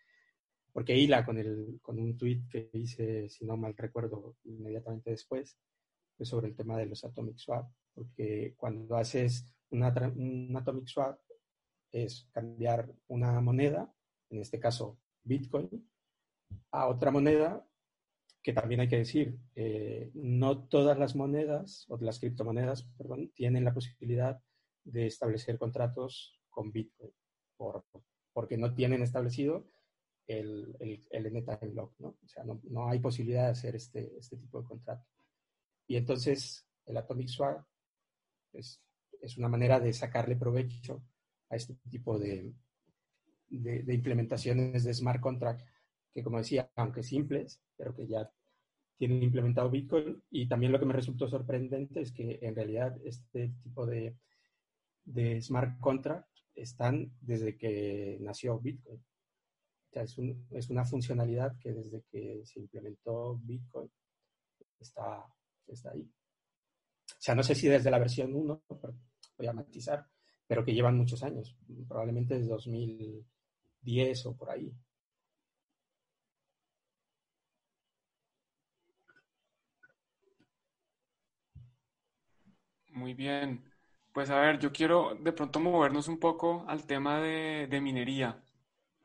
[0.73, 5.57] porque Hila con, el, con un tweet que hice, si no mal recuerdo, inmediatamente después,
[6.21, 11.19] sobre el tema de los atomic swap, porque cuando haces un atomic swap
[11.91, 13.93] es cambiar una moneda
[14.29, 15.69] en este caso Bitcoin,
[16.71, 17.67] a otra moneda
[18.49, 23.63] que también hay que decir, eh, no todas las monedas, o las criptomonedas, perdón, tienen
[23.63, 24.41] la posibilidad
[24.83, 27.11] de establecer contratos con Bitcoin,
[27.55, 27.85] por,
[28.33, 29.67] porque no tienen establecido
[30.25, 32.07] el, el, el Block, ¿no?
[32.07, 35.05] O sea, no, no, hay posibilidad de hacer este, este tipo de contrato.
[35.85, 37.63] Y entonces el Atomic Swap
[38.53, 38.81] es,
[39.21, 41.03] es una manera de sacarle provecho
[41.51, 42.51] a este tipo de,
[43.47, 45.61] de, implementaciones de smart contract
[46.11, 48.27] que, como decía, aunque simples, pero que ya
[48.99, 50.21] tienen implementado Bitcoin.
[50.29, 54.17] Y también lo que me resultó sorprendente es que en realidad este tipo de,
[55.05, 58.99] de smart contract están desde que nació Bitcoin.
[58.99, 60.15] O sea, es,
[60.51, 63.89] es, una funcionalidad que desde que se implementó Bitcoin
[64.79, 65.25] está,
[65.65, 66.01] está ahí.
[66.01, 68.63] O sea, no sé si desde la versión 1,
[69.37, 70.05] voy a matizar,
[70.45, 71.57] pero que llevan muchos años,
[71.87, 73.25] probablemente desde 2000,
[73.81, 74.71] 10 o por ahí.
[82.99, 83.63] Muy bien.
[84.13, 88.43] Pues a ver, yo quiero de pronto movernos un poco al tema de, minería.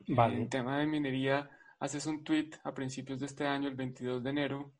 [0.07, 0.41] Vale.
[0.41, 4.29] El tema de minería, haces un tweet a principios de este año, el 22 de
[4.29, 4.73] enero,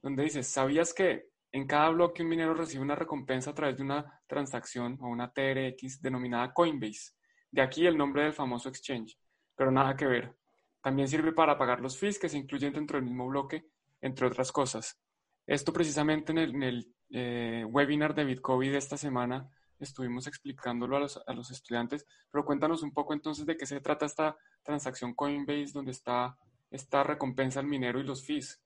[0.00, 3.82] donde dices, ¿sabías que en cada bloque un minero recibe una recompensa a través de
[3.82, 7.12] una transacción o una TRX denominada Coinbase?
[7.50, 9.18] De aquí el nombre del famoso exchange
[9.54, 10.34] pero nada que ver.
[10.80, 13.66] También sirve para pagar los fees que se incluyen dentro del mismo bloque,
[14.00, 14.98] entre otras cosas.
[15.46, 21.20] Esto precisamente en el, eh, webinar de BitCovid de esta semana estuvimos explicándolo a los,
[21.26, 25.72] a los, estudiantes, pero cuéntanos un poco entonces de qué se trata esta transacción Coinbase
[25.72, 26.36] donde está
[26.70, 28.60] esta recompensa al minero y los fees.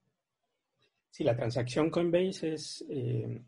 [1.10, 3.42] Sí, la transacción Coinbase es, eh,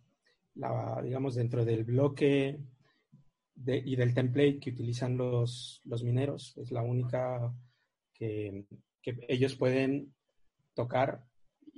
[0.54, 2.58] la, digamos, dentro del bloque
[3.66, 6.56] y del template que utilizan los, los mineros.
[6.58, 7.52] Es la única
[8.14, 8.64] que,
[9.02, 10.14] que, ellos pueden
[10.74, 11.24] tocar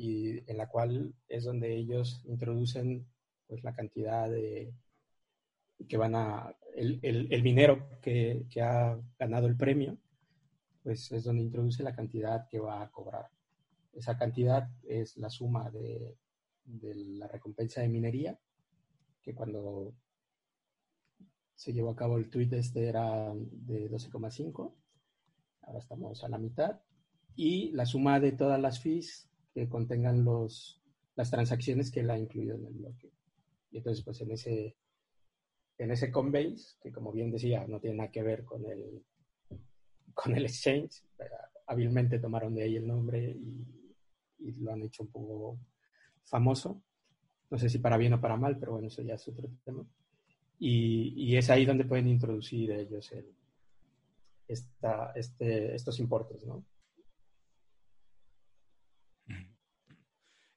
[0.00, 3.06] y en la cual es donde ellos introducen
[3.46, 4.72] pues, la cantidad de
[5.86, 9.98] que van a, el, el, el minero que, que, ha ganado el premio,
[10.82, 13.28] pues es donde introduce la cantidad que va a cobrar.
[13.92, 16.16] Esa cantidad es la suma de,
[16.64, 18.38] de la recompensa de minería,
[19.20, 19.92] que cuando
[21.54, 24.72] se llevó a cabo el tweet este era de 12,5,
[25.60, 26.80] ahora estamos a la mitad,
[27.36, 30.80] y la suma de todas las fees que contengan los,
[31.16, 33.10] las transacciones que él ha incluido en el bloque.
[33.70, 34.76] Y entonces, pues en ese,
[35.78, 39.02] en ese Coinbase, que como bien decía, no tiene nada que ver con el,
[40.14, 41.02] con el exchange,
[41.66, 43.64] hábilmente tomaron de ahí el nombre y,
[44.38, 45.58] y, lo han hecho un poco
[46.24, 46.82] famoso.
[47.50, 49.84] No sé si para bien o para mal, pero bueno, eso ya es otro tema.
[50.58, 53.34] Y, es ahí donde pueden introducir ellos el,
[54.46, 56.64] este, estos importes, ¿no?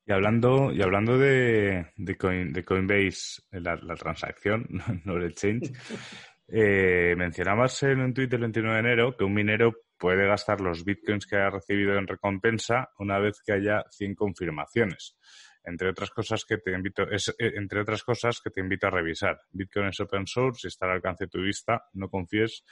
[0.05, 2.17] Y hablando, y hablando de, de,
[2.65, 4.67] Coinbase, la, transacción,
[5.05, 5.71] no el exchange,
[6.47, 10.83] eh, mencionabas en un tuit del 29 de enero que un minero puede gastar los
[10.83, 15.15] bitcoins que haya recibido en recompensa una vez que haya 100 confirmaciones
[15.63, 18.91] entre otras cosas que te invito, es, eh, entre otras cosas que te invito a
[18.91, 19.39] revisar.
[19.51, 22.63] Bitcoin es open source está al alcance de tu vista, no confíes,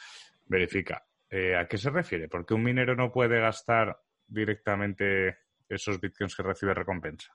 [0.45, 1.03] verifica.
[1.29, 2.27] Eh, ¿A qué se refiere?
[2.27, 3.97] ¿Por qué un minero no puede gastar
[4.27, 5.37] directamente
[5.75, 7.31] esos bitcoins que recibe recompensa?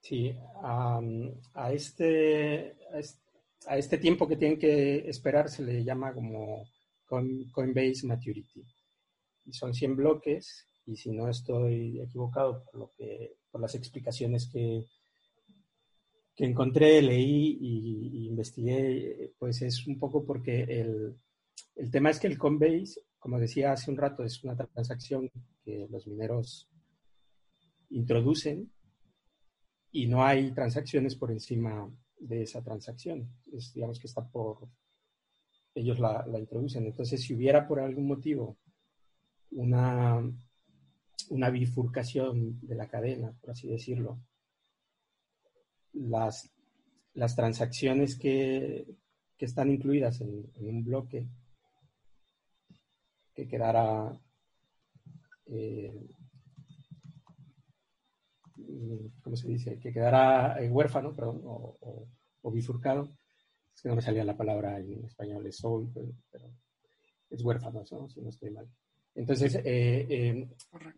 [0.00, 1.00] Sí, a,
[1.72, 2.76] este,
[3.66, 6.68] a este tiempo que tienen que esperar se le llama como
[7.06, 8.62] Coinbase Maturity.
[9.46, 14.46] Y son 100 bloques y si no estoy equivocado por lo que por las explicaciones
[14.52, 14.84] que,
[16.34, 21.16] que encontré, leí y, investigué, pues es un poco porque el,
[21.76, 25.30] el, tema es que el Coinbase, como decía hace un rato, es una transacción
[25.64, 26.68] que los mineros
[27.94, 28.70] introducen
[29.92, 33.28] y no hay transacciones por encima de esa transacción.
[33.52, 34.68] Es, digamos que está por,
[35.74, 36.86] ellos la, introducen.
[36.86, 38.58] Entonces, si hubiera por algún motivo
[39.52, 40.20] una,
[41.30, 44.20] una bifurcación de la cadena, por así decirlo,
[45.92, 46.50] las,
[47.14, 48.86] las transacciones que,
[49.38, 51.28] están incluidas en, un bloque
[53.34, 54.18] que quedara
[55.44, 56.13] eh,
[59.22, 59.78] ¿cómo se dice?
[59.78, 63.16] Que quedara eh, huérfano, perdón, o, bifurcado.
[63.74, 65.90] Es que no me salía la palabra en español, es soul,
[66.30, 66.50] pero,
[67.30, 68.08] es huérfano, ¿no?
[68.08, 68.68] si no estoy mal.
[69.14, 70.48] Entonces, eh, eh,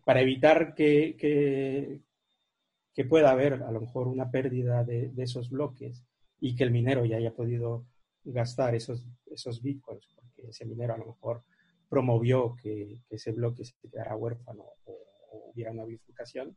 [0.03, 6.03] para evitar que, que, pueda haber a lo mejor una pérdida de, esos bloques
[6.39, 7.85] y que el minero ya haya podido
[8.23, 11.43] gastar esos, esos bitcoins, porque ese minero a lo mejor
[11.89, 14.91] promovió que, ese bloque se quedara huérfano o,
[15.31, 16.55] o hubiera una bifurcación,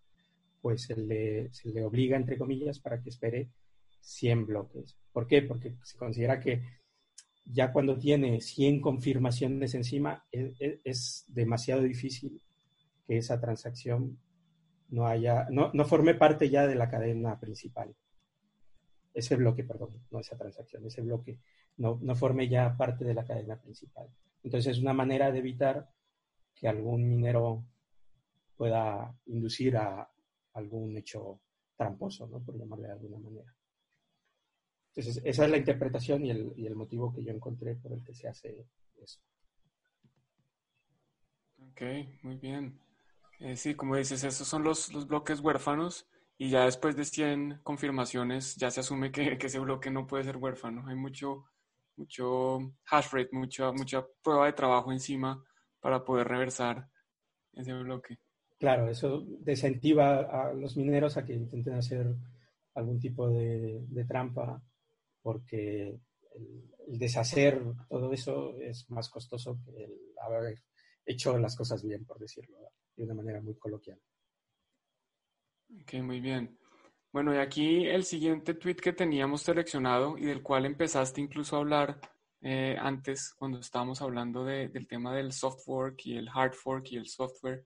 [0.61, 3.51] pues se le, se le obliga, entre comillas, para que espere
[4.01, 4.97] 100 bloques.
[5.13, 5.43] ¿Por qué?
[5.43, 6.63] Porque se considera que
[7.45, 10.53] ya cuando tiene 100 confirmaciones encima, es,
[10.85, 12.41] es, demasiado difícil
[13.07, 14.19] que esa transacción
[14.89, 17.95] no haya, no, no, forme parte ya de la cadena principal.
[19.13, 21.39] Ese bloque, perdón, no esa transacción, ese bloque
[21.77, 24.09] no, no forme ya parte de la cadena principal.
[24.43, 25.91] Entonces es una manera de evitar
[26.55, 27.65] que algún minero
[28.57, 30.09] pueda inducir a,
[30.55, 31.41] algún hecho
[31.77, 32.41] tramposo, ¿no?
[32.41, 33.55] por llamarle de alguna manera.
[34.95, 38.05] Entonces, esa es la interpretación y el, y el motivo que yo encontré por el
[38.05, 39.21] que se hace eso.
[41.71, 41.83] Ok,
[42.23, 42.81] muy bien.
[43.39, 47.61] Eh, sí, como dices, esos son los, los, bloques huérfanos y ya después de 100
[47.63, 50.87] confirmaciones ya se asume que, que, ese bloque no puede ser huérfano.
[50.89, 51.45] Hay mucho,
[51.97, 52.59] mucho
[52.91, 55.43] hash rate, mucha, mucha prueba de trabajo encima
[55.81, 56.89] para poder reversar
[57.55, 58.19] ese bloque.
[58.61, 62.15] Claro, eso desincentiva a los mineros a que intenten hacer
[62.75, 64.63] algún tipo de, trampa
[65.23, 65.99] porque
[66.35, 70.63] el, deshacer todo eso es más costoso que el haber
[71.07, 72.59] hecho las cosas bien, por decirlo
[72.97, 73.99] de una manera muy coloquial.
[75.81, 76.59] Ok, muy bien.
[77.13, 81.61] Bueno, y aquí el siguiente tweet que teníamos seleccionado y del cual empezaste incluso a
[81.61, 81.99] hablar
[82.43, 86.97] eh, antes, cuando estábamos hablando del tema del soft fork y el hard fork y
[86.99, 87.65] el software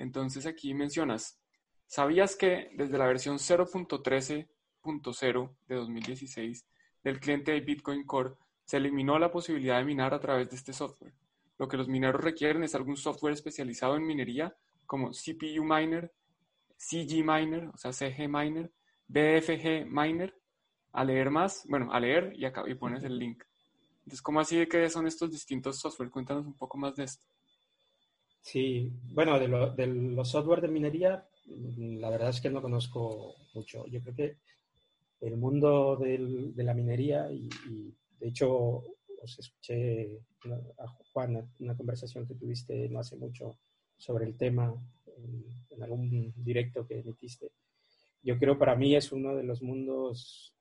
[0.00, 1.38] entonces aquí mencionas,
[1.86, 6.66] ¿sabías que desde la versión 0.13.0 de 2016
[7.04, 8.34] del cliente de Bitcoin Core
[8.64, 11.12] se eliminó la posibilidad de minar a través de este software?
[11.58, 16.10] Lo que los mineros requieren es algún software especializado en minería como CPU Miner,
[16.76, 18.72] CG Miner, o sea, CG Miner,
[19.06, 20.34] BFG Miner,
[20.92, 23.44] a leer más, bueno, a leer y, acá, y pones el link.
[23.98, 26.10] Entonces, ¿cómo así de qué son estos distintos software?
[26.10, 27.26] Cuéntanos un poco más de esto.
[28.42, 33.86] Sí, bueno, de, los software de minería, la verdad es que no conozco mucho.
[33.86, 34.36] Yo creo que
[35.20, 37.48] el mundo de la minería, y,
[38.18, 38.84] de hecho
[39.22, 40.18] os escuché
[40.78, 43.58] a Juan una conversación que tuviste no hace mucho
[43.98, 44.74] sobre el tema
[45.06, 47.52] en, algún directo que emitiste.
[48.22, 50.54] Yo creo para mí es uno de los mundos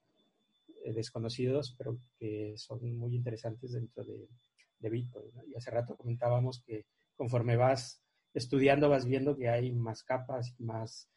[0.86, 4.27] eh, desconocidos, pero que son muy interesantes dentro de,
[4.82, 5.30] Bitcoin.
[5.47, 6.86] Y hace rato comentábamos que
[7.20, 8.01] conforme vas
[8.34, 11.09] estudiando, vas viendo que hay más capas, más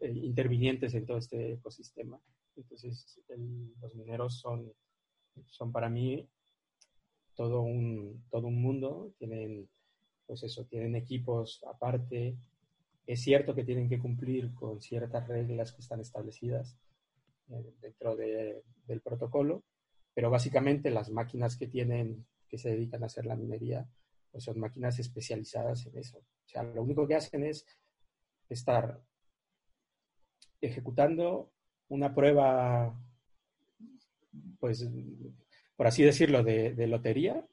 [0.00, 2.18] eh, intervinientes en todo este ecosistema.
[2.56, 3.20] Entonces,
[3.82, 4.72] los mineros son,
[5.44, 6.26] son para mí
[7.34, 9.12] todo un, todo un mundo.
[9.18, 9.68] Tienen,
[10.26, 12.34] pues eso, tienen equipos aparte.
[13.06, 16.78] Es cierto que tienen que cumplir con ciertas reglas que están establecidas
[17.50, 19.64] eh, dentro del protocolo,
[20.14, 23.86] pero básicamente las máquinas que tienen, que se dedican a hacer la minería,
[24.38, 26.18] son máquinas especializadas en eso.
[26.18, 27.66] O sea, lo único que hacen es
[28.48, 29.00] estar
[30.60, 31.52] ejecutando
[31.88, 32.98] una prueba,
[34.58, 34.88] pues,
[35.76, 37.46] por así decirlo, de, lotería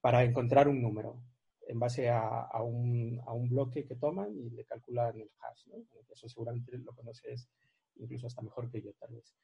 [0.00, 1.22] para encontrar un número
[1.66, 5.66] en base a, un, bloque que toman y le calculan el hash.
[5.68, 5.76] ¿no?
[6.10, 7.48] Eso seguramente lo conoces
[7.96, 9.34] incluso hasta mejor que yo, tal vez.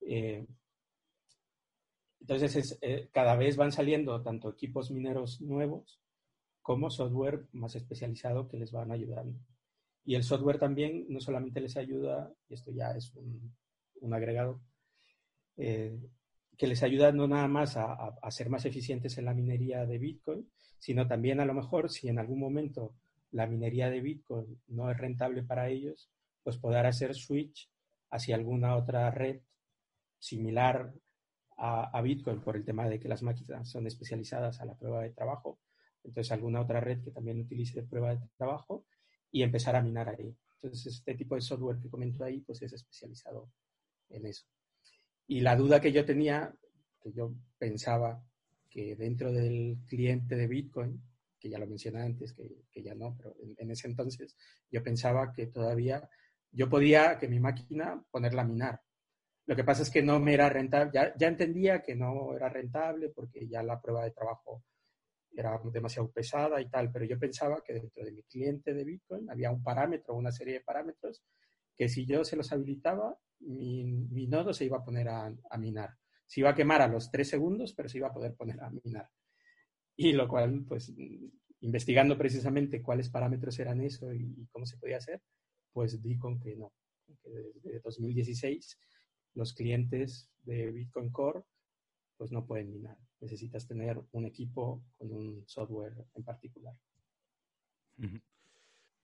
[0.00, 0.46] Eh,
[2.20, 6.00] entonces, eh, cada vez van saliendo tanto equipos mineros nuevos
[6.62, 9.38] como software más especializado que les van ayudando.
[10.04, 14.60] Y el software también no solamente les ayuda, esto ya es un, agregado,
[15.56, 15.98] eh,
[16.56, 19.98] que les ayuda no nada más a, a, ser más eficientes en la minería de
[19.98, 22.94] Bitcoin, sino también a lo mejor si en algún momento
[23.32, 26.10] la minería de Bitcoin no es rentable para ellos,
[26.42, 27.68] pues poder hacer switch
[28.10, 29.40] hacia alguna otra red
[30.18, 30.92] similar
[31.56, 35.10] a, Bitcoin por el tema de que las máquinas son especializadas a la prueba de
[35.10, 35.58] trabajo,
[36.04, 38.86] entonces alguna otra red que también utilice prueba de trabajo
[39.30, 40.36] y empezar a minar ahí.
[40.54, 43.50] Entonces, este tipo de software que comento ahí, pues es especializado
[44.08, 44.46] en eso.
[45.26, 46.54] Y la duda que yo tenía,
[47.00, 48.22] que yo pensaba
[48.70, 51.02] que dentro del cliente de Bitcoin,
[51.38, 54.36] que ya lo mencioné antes, que, ya no, pero en, ese entonces
[54.70, 56.08] yo pensaba que todavía
[56.52, 58.80] yo podía que mi máquina ponerla a minar.
[59.46, 62.48] Lo que pasa es que no me era rentable, ya, ya entendía que no era
[62.48, 64.64] rentable porque ya la prueba de trabajo
[65.30, 69.30] era demasiado pesada y tal, pero yo pensaba que dentro de mi cliente de Bitcoin
[69.30, 71.22] había un parámetro, una serie de parámetros,
[71.76, 75.58] que si yo se los habilitaba, mi, mi nodo se iba a poner a, a,
[75.58, 75.90] minar.
[76.26, 78.70] Se iba a quemar a los tres segundos, pero se iba a poder poner a
[78.70, 79.10] minar.
[79.94, 80.92] Y lo cual, pues,
[81.60, 85.22] investigando precisamente cuáles parámetros eran eso y, cómo se podía hacer,
[85.72, 86.72] pues di con que no,
[87.22, 88.78] que desde 2016
[89.36, 91.44] los clientes de Bitcoin Core
[92.16, 92.96] pues no pueden minar.
[93.20, 96.74] Necesitas tener un equipo con un software en particular.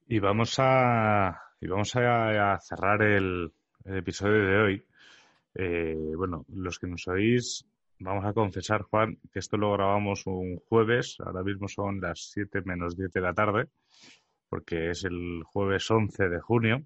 [0.06, 3.52] Y vamos a, y vamos a, cerrar el,
[3.84, 4.86] episodio de hoy.
[5.54, 7.66] Eh, bueno, los que nos oís,
[7.98, 12.62] vamos a confesar, Juan, que esto lo grabamos un jueves, ahora mismo son las 7
[12.64, 13.68] menos 10 de la tarde,
[14.48, 16.84] porque es el jueves 11 de junio.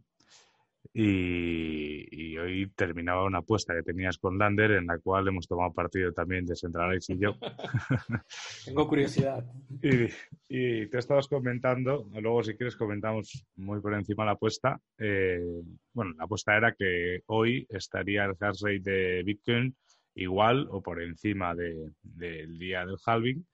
[0.92, 6.12] Y, hoy terminaba una apuesta que tenías con Lander en la cual hemos tomado partido
[6.12, 7.36] también de Centralize y yo.
[8.64, 9.44] Tengo curiosidad.
[9.82, 10.04] y,
[10.48, 14.78] y, te estabas comentando, luego si quieres comentamos muy por encima la apuesta.
[14.98, 15.62] Eh,
[15.92, 19.74] bueno, la apuesta era que hoy estaría el hash rate de Bitcoin
[20.14, 23.46] igual o por encima del día del halving.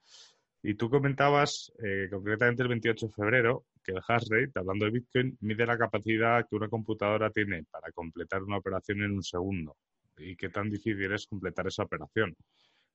[0.63, 4.93] Y tú comentabas eh, concretamente el 28 de febrero que el hash rate, hablando de
[4.93, 9.77] Bitcoin, mide la capacidad que una computadora tiene para completar una operación en un segundo.
[10.17, 12.37] Y qué tan difícil es completar esa operación.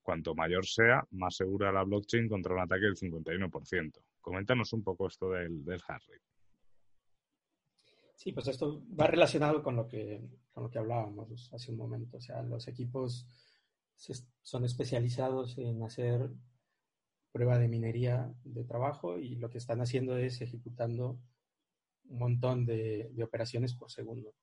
[0.01, 3.91] Cuanto mayor sea, más segura la blockchain contra un ataque del 51%.
[4.21, 6.21] Coméntanos un poco esto del, del hash rate.
[8.15, 12.17] Sí, pues esto va relacionado con lo que, con lo que hablábamos hace un momento.
[12.17, 13.27] O sea, los equipos
[14.41, 16.29] son especializados en hacer
[17.38, 21.19] prueba de minería de trabajo y lo que están haciendo es ejecutando
[22.05, 24.33] un montón de, operaciones por segundo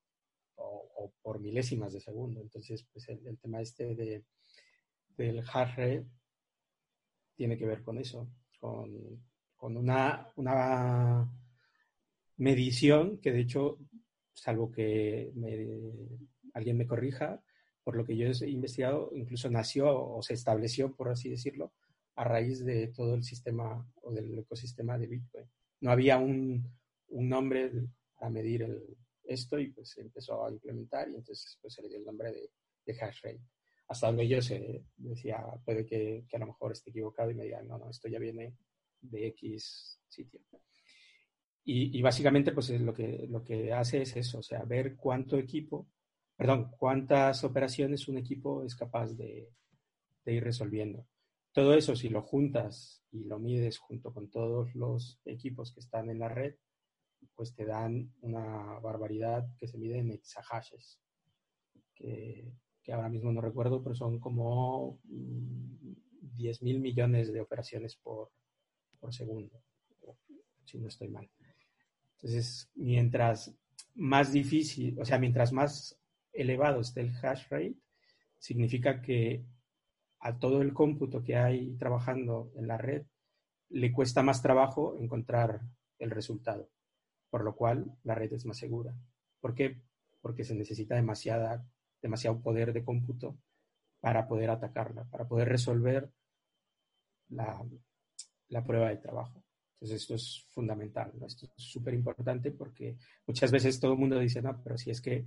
[0.55, 2.39] o, por milésimas de segundo.
[2.39, 4.23] Entonces, pues el, tema este de,
[5.17, 6.05] del hash
[7.35, 8.29] tiene que ver con eso,
[8.61, 9.19] con,
[9.59, 11.29] una, una,
[12.37, 13.77] medición que de hecho,
[14.31, 15.33] salvo que
[16.53, 17.43] alguien me corrija,
[17.83, 21.73] por lo que yo he investigado, incluso nació o se estableció, por así decirlo,
[22.15, 25.45] a raíz de todo el sistema o del ecosistema de Bitcoin.
[25.81, 26.65] No había un,
[27.09, 27.71] un nombre
[28.19, 28.97] a medir el,
[29.27, 32.31] esto y pues se empezó a implementar y entonces pues se le dio el nombre
[32.31, 32.51] de,
[32.85, 33.41] de hash rate.
[33.87, 37.43] Hasta donde yo se decía, puede que, que, a lo mejor esté equivocado y me
[37.43, 38.55] digan, no, no, esto ya viene
[39.01, 40.39] de X sitio.
[41.63, 45.37] Y, y, básicamente pues lo que, lo que hace es eso, o sea, ver cuánto
[45.37, 45.87] equipo,
[46.35, 49.49] perdón, cuántas operaciones un equipo es capaz de,
[50.23, 51.07] de ir resolviendo.
[51.55, 56.09] Todo eso, si lo juntas y lo mides junto con todos los equipos que están
[56.09, 56.55] en la red,
[57.33, 60.99] pues te dan una barbaridad que se mide en exahashes,
[61.95, 62.51] que,
[62.83, 68.31] que ahora mismo no recuerdo, pero son como 10 mm, mil millones de operaciones por,
[68.99, 69.63] por segundo,
[70.65, 71.29] si no estoy mal.
[72.17, 73.55] Entonces, mientras
[73.93, 75.97] más difícil, o sea, mientras más
[76.33, 77.77] elevado esté el hash rate,
[78.39, 79.45] significa que
[80.19, 83.05] a todo el cómputo que hay trabajando en la red,
[83.69, 85.61] le cuesta más trabajo encontrar
[85.99, 86.69] el resultado,
[87.29, 88.95] por lo cual la red es más segura.
[89.39, 89.81] ¿Por qué?
[90.21, 91.65] Porque se necesita demasiada,
[92.01, 93.37] demasiado poder de cómputo
[93.99, 96.11] para poder atacarla, para poder resolver
[97.29, 99.43] la, prueba de trabajo.
[99.73, 102.97] Entonces esto es fundamental, esto es súper importante porque
[103.27, 105.25] muchas veces todo el mundo dice, no, pero si es que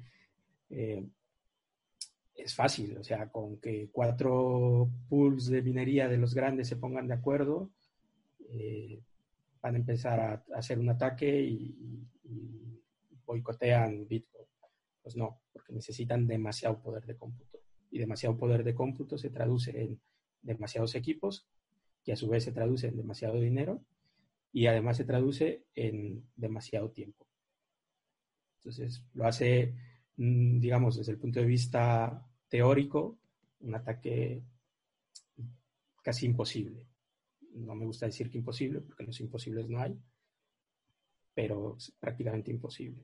[0.71, 1.05] eh,
[2.39, 7.09] es fácil, o sea, con que cuatro pools de minería de los grandes se pongan
[7.09, 7.71] de acuerdo,
[8.49, 9.03] eh,
[9.61, 11.75] van a empezar a, hacer un ataque y,
[13.27, 14.47] boicotean Bitcoin.
[15.03, 17.59] Pues no, porque necesitan demasiado poder de cómputo.
[17.91, 20.01] Y demasiado poder de cómputo se traduce en
[20.41, 21.47] demasiados equipos,
[22.05, 23.83] que a su vez se traduce en demasiado dinero,
[24.53, 27.27] y además se traduce en demasiado tiempo.
[28.61, 29.75] Entonces, lo hace
[30.19, 33.19] Mm, digamos, desde el punto de vista teórico,
[33.61, 34.43] un ataque
[36.03, 36.87] casi imposible.
[37.55, 39.99] No me gusta decir que imposible, porque los imposibles no hay,
[41.35, 43.03] pero es prácticamente imposible.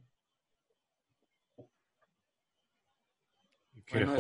[3.91, 4.15] Bueno,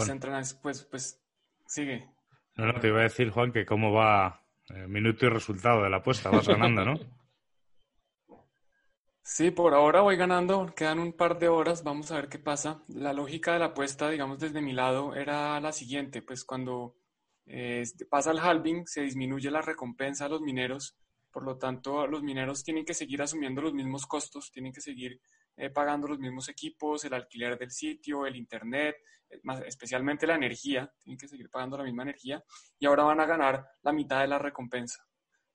[0.62, 1.20] pues, pues
[1.66, 2.08] sigue.
[2.56, 5.90] No, no, te iba a decir, Juan, que cómo va Eh, minuto y resultado de
[5.90, 6.94] la apuesta, vas ganando, ¿no?
[9.26, 12.82] Sí, por ahora voy ganando, quedan un par de horas, vamos a ver qué pasa.
[12.88, 16.96] La lógica de la apuesta, digamos, desde mi lado era la siguiente, pues cuando
[17.46, 20.96] eh, pasa el halving se disminuye la recompensa a los mineros,
[21.30, 25.18] por lo tanto los mineros tienen que seguir asumiendo los mismos costos, tienen que seguir
[25.56, 28.96] eh, pagando los mismos equipos, el alquiler del sitio, el internet,
[29.30, 32.44] eh, más, especialmente la energía, tienen que seguir pagando la misma energía
[32.78, 35.02] y ahora van a ganar la mitad de la recompensa.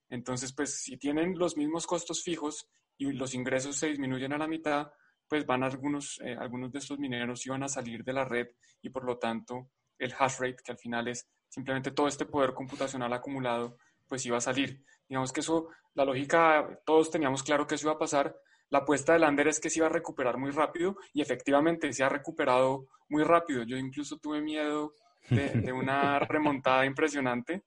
[0.09, 2.67] Entonces, pues si tienen los mismos costos fijos,
[2.99, 4.91] y los ingresos se disminuyen a la mitad,
[5.27, 8.47] pues van algunos, eh, algunos de estos mineros iban a salir de la red
[8.81, 12.53] y por lo tanto el hash rate, que al final es simplemente todo este poder
[12.53, 14.83] computacional acumulado, pues iba a salir.
[15.07, 18.35] Digamos que eso, la lógica, todos teníamos claro que eso iba a pasar.
[18.69, 22.03] La apuesta de Lander es que se iba a recuperar muy rápido y efectivamente se
[22.03, 23.63] ha recuperado muy rápido.
[23.63, 24.93] Yo incluso tuve miedo
[25.29, 27.63] de, una remontada impresionante.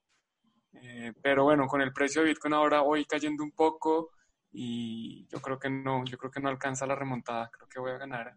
[0.81, 4.11] Eh, pero bueno, con el precio de Bitcoin ahora hoy cayendo un poco,
[4.53, 7.93] y yo creo que no, yo creo que no alcanza la remontada, creo que voy
[7.93, 8.35] a ganar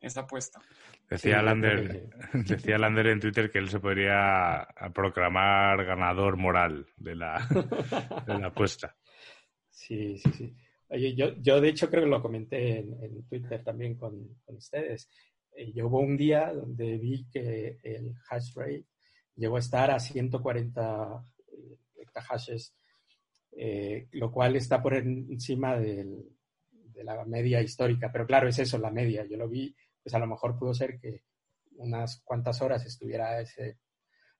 [0.00, 0.60] esa apuesta.
[1.08, 7.46] Decía, Lander, decía Lander en Twitter que él se podría proclamar ganador moral de la,
[8.26, 8.96] de la apuesta.
[9.70, 10.56] Sí, sí, sí.
[10.88, 15.08] Oye, yo, yo de hecho creo que lo comenté en, Twitter también con, con ustedes.
[15.52, 18.86] Eh, yo hubo un día donde vi que el hash rate
[19.34, 21.24] llegó a estar a 140
[22.20, 22.74] hectahashes
[23.58, 26.04] eh, lo cual está por encima de
[27.02, 28.10] la media histórica.
[28.12, 29.24] Pero claro, es eso, la media.
[29.24, 31.24] Yo lo vi, pues a lo mejor pudo ser que
[31.76, 33.78] unas cuantas horas estuviera a, ese,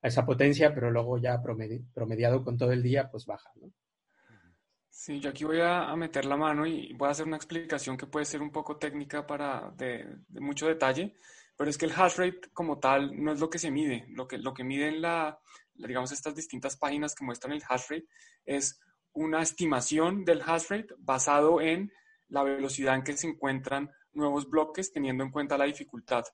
[0.03, 3.51] a esa potencia, pero luego ya promediado con todo el día, pues baja.
[3.57, 3.73] ¿no?
[4.91, 8.07] Sí, yo aquí voy a, meter la mano y voy a hacer una explicación que
[8.07, 11.17] puede ser un poco técnica para de, mucho detalle,
[11.57, 14.07] pero es que el hash rate como tal no es lo que se mide.
[14.09, 15.39] Lo que, lo que miden la,
[15.79, 18.07] digamos, estas distintas páginas que muestran el hash rate
[18.45, 18.81] es
[19.13, 21.93] una estimación del hash rate basado en
[22.29, 26.25] la velocidad en que se encuentran nuevos bloques teniendo en cuenta la dificultad.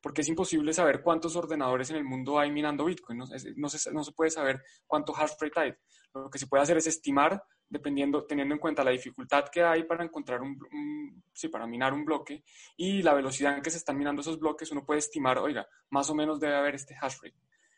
[0.00, 3.18] Porque es imposible saber cuántos ordenadores en el mundo hay minando Bitcoin.
[3.18, 3.52] No, se,
[3.92, 5.74] no se, puede saber cuánto hash rate hay.
[6.14, 9.84] Lo que se puede hacer es estimar, dependiendo, teniendo en cuenta la dificultad que hay
[9.84, 12.42] para encontrar un, sí, para minar un bloque
[12.76, 16.08] y la velocidad en que se están minando esos bloques, uno puede estimar, oiga, más
[16.08, 17.36] o menos debe haber este hash rate.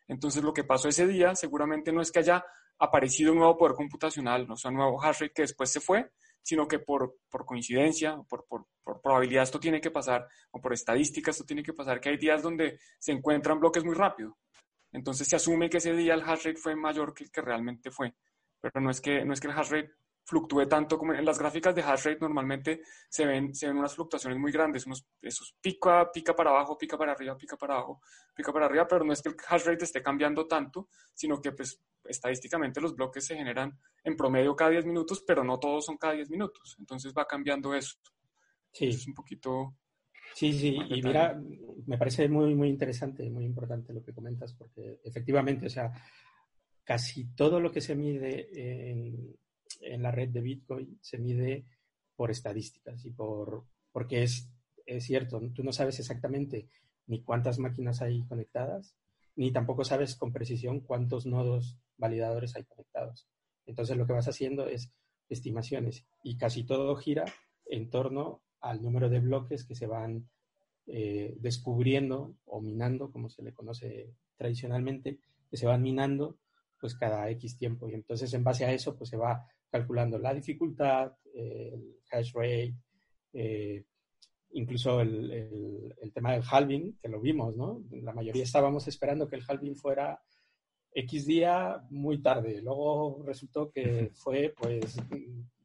[0.09, 2.45] Entonces, lo que pasó ese día seguramente no es que haya
[2.79, 6.11] aparecido un nuevo poder computacional, no sea, un nuevo hash rate que después se fue,
[6.43, 8.67] sino que por, por coincidencia, por, por,
[9.01, 12.43] probabilidad esto tiene que pasar, o por estadística esto tiene que pasar, que hay días
[12.43, 14.37] donde se encuentran bloques muy rápido.
[14.91, 17.91] Entonces se asume que ese día el hash rate fue mayor que el que realmente
[17.91, 18.15] fue.
[18.61, 19.93] Pero no es que, no es que el hash rate
[20.25, 23.95] fluctúe tanto como en las gráficas de hash rate normalmente se ven, se ven unas
[23.95, 28.01] fluctuaciones muy grandes, unos, esos pica, pica para abajo, pica para arriba, pica para abajo,
[28.35, 31.53] pica para arriba, pero no es que el hash rate esté cambiando tanto, sino que
[31.53, 35.97] pues estadísticamente los bloques se generan en promedio cada 10 minutos, pero no todos son
[35.97, 37.97] cada 10 minutos, entonces va cambiando eso.
[38.73, 38.89] Sí.
[38.89, 39.77] es un poquito...
[40.35, 41.39] Sí, sí, y mira,
[41.87, 45.93] me parece muy, muy interesante, muy importante lo que comentas, porque efectivamente, o sea,
[46.83, 48.49] casi todo lo que se mide
[48.91, 49.37] en,
[49.81, 51.65] en la red de Bitcoin se mide
[52.17, 54.51] por estadísticas y por, porque es,
[54.87, 56.69] es cierto, tú no sabes exactamente
[57.07, 58.97] ni cuántas máquinas hay conectadas,
[59.37, 63.29] ni tampoco sabes con precisión cuántos nodos validadores hay conectados.
[63.67, 64.93] Entonces lo que vas haciendo es
[65.29, 67.25] estimaciones y casi todo gira
[67.67, 70.29] en torno al número de bloques que se van
[70.87, 75.19] eh, descubriendo o minando, como se le conoce tradicionalmente,
[75.51, 76.39] que se van minando
[76.81, 77.89] pues cada X tiempo.
[77.89, 82.75] Y entonces en base a eso pues se va calculando la dificultad, el hash rate,
[83.33, 83.83] eh,
[84.51, 87.83] incluso el, tema del halving, que lo vimos, ¿no?
[87.91, 90.23] La mayoría estábamos esperando que el halving fuera
[90.95, 92.61] X día muy tarde.
[92.61, 94.99] Luego resultó que fue, pues,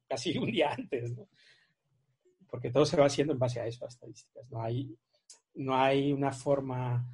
[0.08, 1.28] casi un día antes, ¿no?
[2.50, 4.50] Porque todo se va haciendo en base a eso, a estadísticas.
[4.50, 4.96] No hay,
[5.56, 7.06] no hay una forma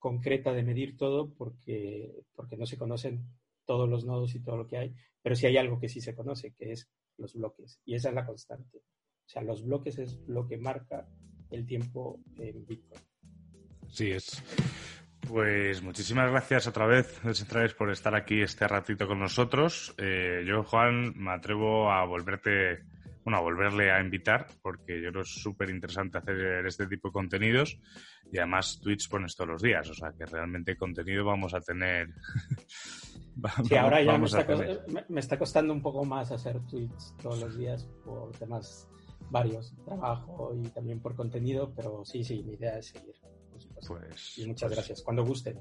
[0.00, 3.24] concreta de medir todo porque, porque no se conocen
[3.64, 6.14] todos los nodos y todo lo que hay, pero sí hay algo que sí se
[6.14, 8.76] conoce, que es los bloques, y esa es la constante.
[8.76, 11.08] O sea, los bloques es lo que marca
[11.50, 13.00] el tiempo en Bitcoin.
[13.88, 14.42] Sí, es.
[15.26, 19.94] Pues muchísimas gracias otra vez, Decentrales, por estar aquí este ratito con nosotros.
[19.96, 22.84] Eh, yo, Juan, me atrevo a volverte
[23.24, 27.08] bueno, a volverle a invitar, porque yo creo que es súper interesante hacer este tipo
[27.08, 27.78] de contenidos
[28.30, 32.08] y además tweets pones todos los días, o sea que realmente contenido vamos a tener.
[33.64, 34.46] sí, ahora ya me está,
[35.08, 38.88] me está, costando un poco más hacer tweets todos los días por temas
[39.30, 43.14] varios, trabajo y también por contenido, pero sí, sí, mi idea es seguir.
[43.86, 45.58] Pues, y muchas pues gracias, cuando gusten.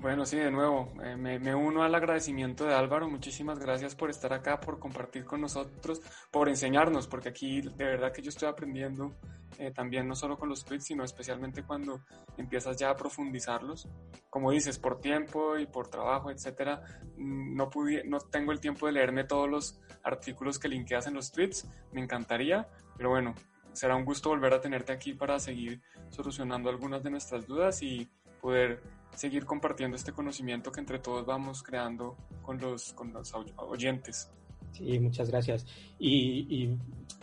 [0.00, 3.06] Bueno, sí, de nuevo, eh, me, uno al agradecimiento de Álvaro.
[3.10, 8.10] Muchísimas gracias por estar acá, por compartir con nosotros, por enseñarnos, porque aquí de verdad
[8.10, 9.14] que yo estoy aprendiendo
[9.58, 12.00] eh, también, no solo con los tweets, sino especialmente cuando
[12.38, 13.88] empiezas ya a profundizarlos.
[14.30, 16.82] Como dices, por tiempo y por trabajo, etcétera,
[17.18, 21.14] mm, no, pude, no tengo el tiempo de leerme todos los artículos que linkeas en
[21.14, 21.68] los tweets.
[21.92, 23.34] Me encantaría, pero bueno,
[23.74, 28.10] será un gusto volver a tenerte aquí para seguir solucionando algunas de nuestras dudas y
[28.40, 28.82] poder
[29.14, 34.30] seguir compartiendo este conocimiento que entre todos vamos creando con los, con los oyentes.
[34.72, 35.66] Sí, muchas gracias.
[35.98, 36.68] Y,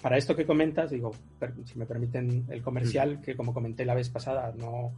[0.01, 1.11] para esto que comentas, digo,
[1.65, 4.93] si me permiten el comercial, que como comenté la vez pasada, no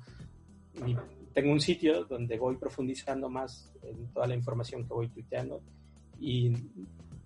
[1.33, 5.61] tengo un sitio donde voy profundizando más en toda la información que voy tuiteando
[6.19, 6.53] y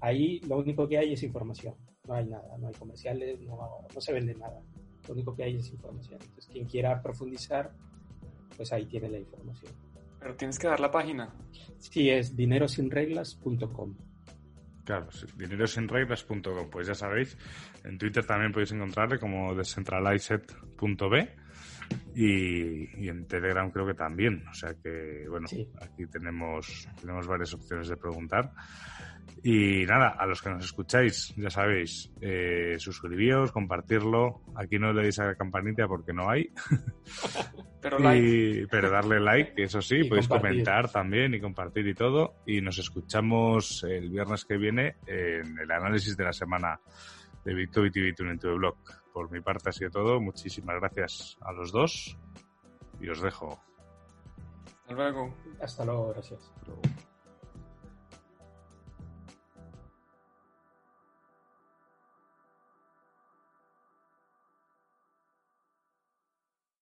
[0.01, 1.73] ahí lo único que hay es información,
[2.07, 3.57] no hay nada, no hay comerciales, no,
[3.93, 4.59] no se vende nada,
[5.07, 6.19] lo único que hay es información.
[6.21, 7.71] Entonces, quien quiera profundizar,
[8.55, 9.71] pues ahí tiene la información.
[10.19, 11.33] Pero tienes que dar la página.
[11.79, 13.95] Sí, es dinerosinreglas.com.
[14.85, 16.69] Claro, dinerosinreglas.com.
[16.69, 17.37] Pues ya sabéis,
[17.83, 21.29] en Twitter también podéis encontrarle como decentralized.b
[22.15, 24.45] y, y, en Telegram creo que también.
[24.49, 25.47] O sea que, bueno,
[25.81, 28.51] aquí tenemos, tenemos varias opciones de preguntar.
[29.45, 34.41] Y nada, a los que nos escucháis, ya sabéis, eh, suscribíos, compartirlo.
[34.55, 36.49] Aquí no le deis a la campanita porque no hay.
[37.81, 38.67] pero, like.
[38.71, 42.35] pero darle like, eso sí, podéis comentar también y compartir y todo.
[42.45, 46.79] Y nos escuchamos el viernes que viene en el análisis de la semana
[47.43, 48.77] de Victor y en tu blog.
[49.13, 50.21] Por mi parte ha sido todo.
[50.21, 52.17] Muchísimas gracias a los dos
[53.01, 53.59] y os dejo.
[54.65, 55.33] Hasta luego.
[55.61, 56.51] Hasta luego, gracias.